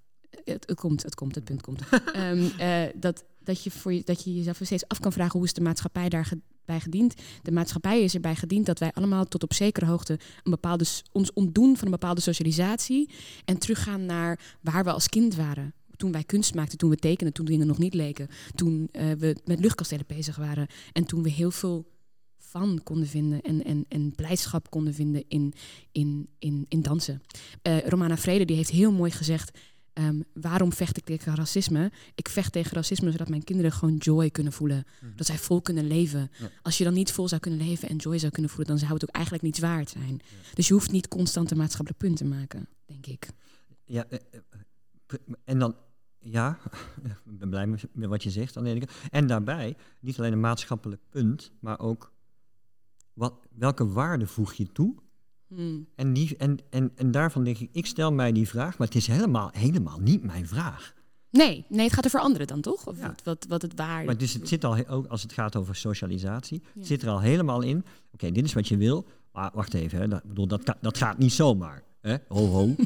[0.44, 1.82] Het, het komt, het komt, het punt komt.
[2.14, 5.38] Ehm, eh, dat, dat, je voor je, dat je jezelf steeds af kan vragen...
[5.38, 6.10] hoe is de maatschappij
[6.78, 7.14] gediend?
[7.42, 10.14] De maatschappij is erbij gediend dat wij allemaal tot op zekere hoogte
[10.44, 13.10] een bepaalde, ons ontdoen van een bepaalde socialisatie
[13.46, 15.74] en teruggaan naar waar we als kind waren.
[15.96, 19.36] Toen wij kunst maakten, toen we tekenden, toen dingen nog niet leken, toen eh, we
[19.46, 21.86] met luchtkastelen bezig waren en toen we heel veel
[22.50, 25.54] van konden vinden en, en, en blijdschap konden vinden in,
[25.92, 27.22] in, in, in dansen.
[27.62, 29.58] Eh, Romana Vrede die heeft heel mooi gezegd,
[30.00, 31.92] ehm, waarom vecht ik tegen racisme?
[32.16, 34.84] Ik vecht tegen racisme zodat mijn kinderen gewoon joy kunnen voelen.
[35.02, 35.16] Mhm.
[35.16, 36.32] Dat zij vol kunnen leven.
[36.40, 36.50] Ja.
[36.62, 38.94] Als je dan niet vol zou kunnen leven en joy zou kunnen voelen, dan zou
[38.94, 40.20] het ook eigenlijk niets waard zijn.
[40.54, 43.28] Dus je hoeft niet constant een maatschappelijk punt te maken, denk ik.
[43.86, 45.76] Ja, eh, eh, en dan,
[46.20, 46.60] ja,
[47.32, 48.56] ik ben blij met wat je zegt.
[49.10, 52.14] En daarbij, niet alleen een maatschappelijk punt, maar ook
[53.14, 54.96] wat, welke waarde voeg je toe?
[55.56, 55.88] Hmm.
[55.96, 58.96] En, die, en, en, en daarvan denk ik, ik stel mij die vraag, maar het
[58.96, 60.94] is helemaal, helemaal niet mijn vraag.
[61.32, 62.88] Nee, nee, het gaat er veranderen dan toch?
[62.88, 63.08] Of Ja.
[63.08, 65.76] wat, wat, wat het waar Maar dus het zit al, ook als het gaat over
[65.76, 66.84] socialisatie, Ja.
[66.84, 67.86] zit er al helemaal in.
[68.14, 71.18] Oké, dit is wat je wil, maar wacht even, hè, dat, bedoel, dat, dat gaat
[71.18, 71.84] niet zomaar.
[72.02, 72.16] Hè?
[72.28, 72.76] Ho, ho.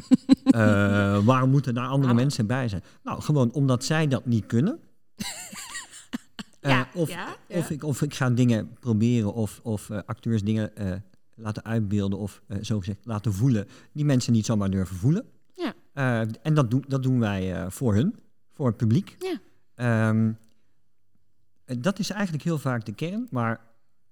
[0.44, 2.82] Eh, waarom moeten daar andere mensen bij zijn?
[3.02, 4.78] Nou, gewoon omdat zij dat niet kunnen.
[6.60, 7.10] Eh, Ja, of,
[7.48, 10.72] Of, ik, of ik ga dingen proberen of, of eh, acteurs dingen
[11.36, 15.24] laten uitbeelden of eh, zo gezegd laten voelen die mensen niet zomaar durven voelen.
[15.52, 15.74] Ja.
[15.92, 18.14] Eh, en dat, doen dat doen wij eh, voor hun,
[18.52, 19.16] voor het publiek.
[19.18, 19.38] Ja.
[19.74, 20.32] Ehm,
[21.64, 23.60] eh, dat is eigenlijk heel vaak de kern, maar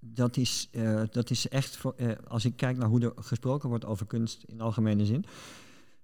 [0.05, 0.70] dat is,
[1.11, 1.95] dat is echt, voor,
[2.29, 5.25] als ik kijk naar hoe er gesproken wordt over kunst in algemene zin,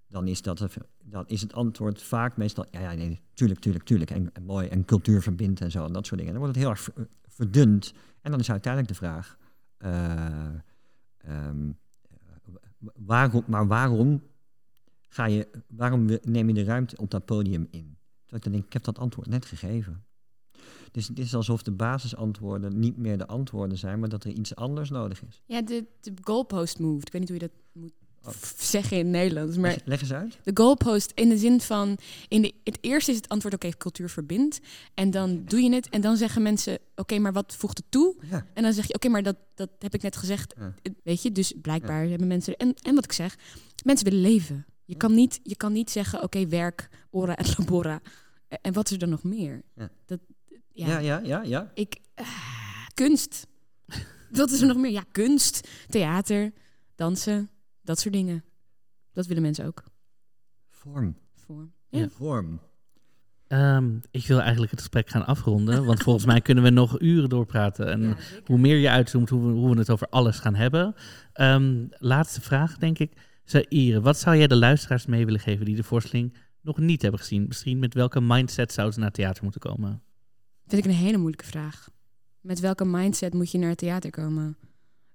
[0.09, 0.67] dan is, dat,
[1.03, 4.69] dan is het antwoord vaak meestal, ja, ja nee, tuurlijk, tuurlijk, tuurlijk, en, en mooi,
[4.69, 6.35] en cultuur verbindt en zo, en dat soort dingen.
[6.35, 7.93] Dan wordt het heel erg ver- verdund.
[8.21, 9.37] En dan is uiteindelijk de vraag,
[11.29, 11.71] ehm,
[12.79, 14.23] wa- waarom, maar waarom
[15.09, 17.97] ga je, waarom neem je de ruimte op dat podium in?
[18.25, 20.03] Terwijl ik dan denk, ik heb dat antwoord net gegeven.
[20.93, 24.55] Dus het is alsof de basisantwoorden niet meer de antwoorden zijn, maar dat er iets
[24.55, 25.43] anders nodig is.
[25.47, 27.07] Ja, de, de goalpost moved.
[27.07, 27.93] Ik weet niet hoe je dat moet
[28.59, 29.57] zeggen in Nederlands.
[29.57, 30.39] Maar Leg, leg eens uit.
[30.43, 31.99] de goalpost in de zin van...
[32.29, 34.61] In de, het eerste is het antwoord, oké, cultuur verbindt.
[34.95, 35.89] En dan doe je het.
[35.89, 38.17] En dan zeggen mensen, oké, maar wat voegt het toe?
[38.31, 38.47] Ja.
[38.55, 40.55] En dan zeg je, oké, maar dat, dat heb ik net gezegd.
[40.59, 40.75] Ja.
[41.03, 42.57] Weet je, dus blijkbaar hebben mensen...
[42.57, 43.37] En, en wat ik zeg,
[43.85, 44.67] mensen willen leven.
[44.85, 48.01] Je, kan, niet, je kan niet zeggen, oké, werk, ora en labora.
[48.49, 49.63] Eh, En wat is er nog meer?
[49.75, 49.91] Ja.
[50.07, 50.19] Dat,
[50.73, 51.71] ja, Ja, ja, ja, ja.
[51.75, 51.99] ik...
[52.15, 52.27] ah,
[52.95, 53.47] kunst.
[54.31, 54.91] wat is er nog meer?
[54.91, 56.53] Ja, kunst, theater,
[56.95, 57.51] dansen,
[57.89, 58.45] dat soort dingen.
[59.13, 59.85] Dat willen mensen ook.
[60.71, 61.17] Vorm.
[61.35, 61.69] Voor.
[61.89, 62.09] Ja.
[62.09, 62.61] Vorm.
[63.47, 67.29] Ehm, ik wil eigenlijk het gesprek gaan afronden, want volgens mij kunnen we nog uren
[67.29, 67.91] doorpraten.
[67.91, 70.95] En hoe meer je uitzoomt, hoe we, hoe we het over alles gaan hebben.
[71.33, 73.13] Ehm, laatste vraag, denk ik.
[73.45, 77.21] Zaire, wat zou jij de luisteraars mee willen geven die de voorstelling nog niet hebben
[77.21, 77.47] gezien?
[77.47, 80.03] Misschien met welke mindset zouden ze naar het theater moeten komen?
[80.67, 81.89] Vind ik een hele moeilijke vraag.
[82.41, 84.57] Met welke mindset moet je naar het theater komen?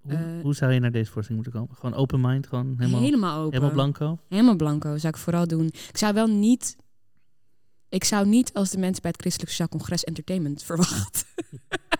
[0.03, 1.75] Hoe, Eh, hoe zou je naar deze voorstelling moeten komen?
[1.79, 3.51] Gewoon open mind, gewoon helemaal, helemaal open.
[3.53, 4.19] helemaal blanco?
[4.29, 5.65] Helemaal blanco zou ik vooral doen.
[5.65, 6.75] Ik zou wel niet...
[7.89, 11.25] Ik zou niet als de mensen bij het Christelijk Sociaal Congres Entertainment verwachten.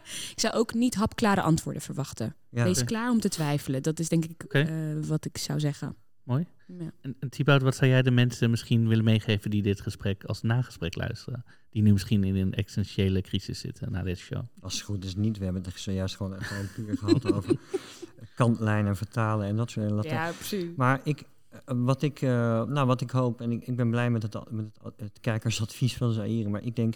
[0.07, 2.35] ik zou ook niet hapklare antwoorden verwachten.
[2.49, 2.63] Ja.
[2.63, 3.83] Wees klaar om te twijfelen.
[3.83, 4.65] Dat is denk ik eh,
[5.05, 5.95] wat ik zou zeggen.
[6.23, 6.47] Mooi.
[6.67, 6.91] Ja.
[7.01, 10.41] En, en Thibaut, wat zou jij de mensen misschien willen meegeven die dit gesprek als
[10.41, 11.45] nagesprek luisteren?
[11.69, 14.43] Die nu misschien in een existentiële crisis zitten na deze show.
[14.59, 15.37] Als het goed is niet.
[15.37, 17.55] We hebben het zojuist gewoon, gewoon puur gehad over
[18.35, 20.03] kantlijnen vertalen en dat soort dingen.
[20.03, 20.75] ja, precies.
[20.75, 24.09] Maar ik, eh, wat, ik, eh, nou, wat ik hoop, en ik, ik ben blij
[24.09, 26.95] met het, met het kijkersadvies van Zaire, maar ik denk,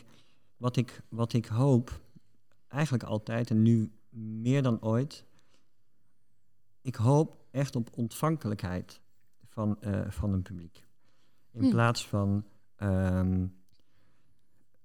[0.57, 2.01] wat ik, wat ik hoop,
[2.67, 5.25] eigenlijk altijd en nu meer dan ooit,
[6.81, 9.01] ik hoop echt op ontvankelijkheid
[9.57, 10.85] van, eh, van een publiek.
[11.51, 11.69] In Hm.
[11.69, 12.45] plaats van
[12.75, 13.45] ehm,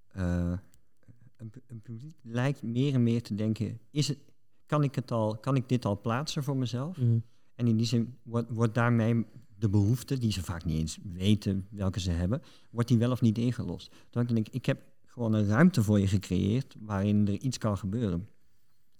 [0.09, 0.53] eh,
[1.37, 4.19] een, pu- een publiek lijkt meer en meer te denken, is het,
[4.67, 6.99] kan, ik het al, kan ik dit al plaatsen voor mezelf?
[7.55, 9.27] En in die zin wordt, wordt daarmee
[9.59, 13.21] de behoefte, die ze vaak niet eens weten welke ze hebben, wordt die wel of
[13.21, 13.95] niet ingelost.
[14.11, 17.79] Dan denk ik, ik heb gewoon een ruimte voor je gecreëerd waarin er iets kan
[17.79, 18.29] gebeuren.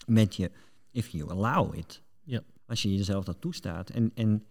[0.07, 0.51] Met je,
[0.91, 2.03] if you allow it.
[2.23, 2.43] Ja.
[2.67, 3.91] Als je jezelf dat toestaat.
[3.91, 4.45] En, en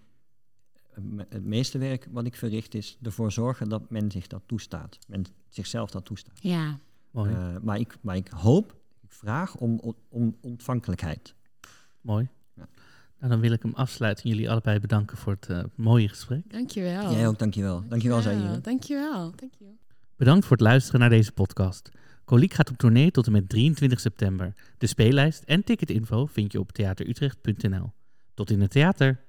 [1.29, 4.97] het meeste werk wat ik verricht is ervoor zorgen dat men zich dat toestaat.
[5.07, 6.39] Men zichzelf dat toestaat.
[6.41, 6.79] Ja,
[7.11, 7.31] Mooi.
[7.31, 11.35] Eh, maar, ik, maar ik hoop, ik vraag om, om ontvankelijkheid.
[12.01, 12.29] Mooi.
[12.53, 12.67] Ja.
[13.19, 14.29] Nou, dan wil ik hem afsluiten.
[14.29, 16.51] Jullie allebei bedanken voor het eh, mooie gesprek.
[16.51, 17.11] dankjewel.
[17.11, 17.83] Jij ook, dankjewel.
[17.87, 18.61] Dankjewel, Zaire.
[18.61, 19.77] Dankjewel, dankjewel.
[20.15, 21.91] Bedankt voor het luisteren naar deze podcast.
[22.23, 24.53] Koliek gaat op tournee tot en met 23 september.
[24.77, 27.91] De speellijst en ticketinfo vind je op theaterutrecht.nl.
[28.33, 29.19] Tot in het theater!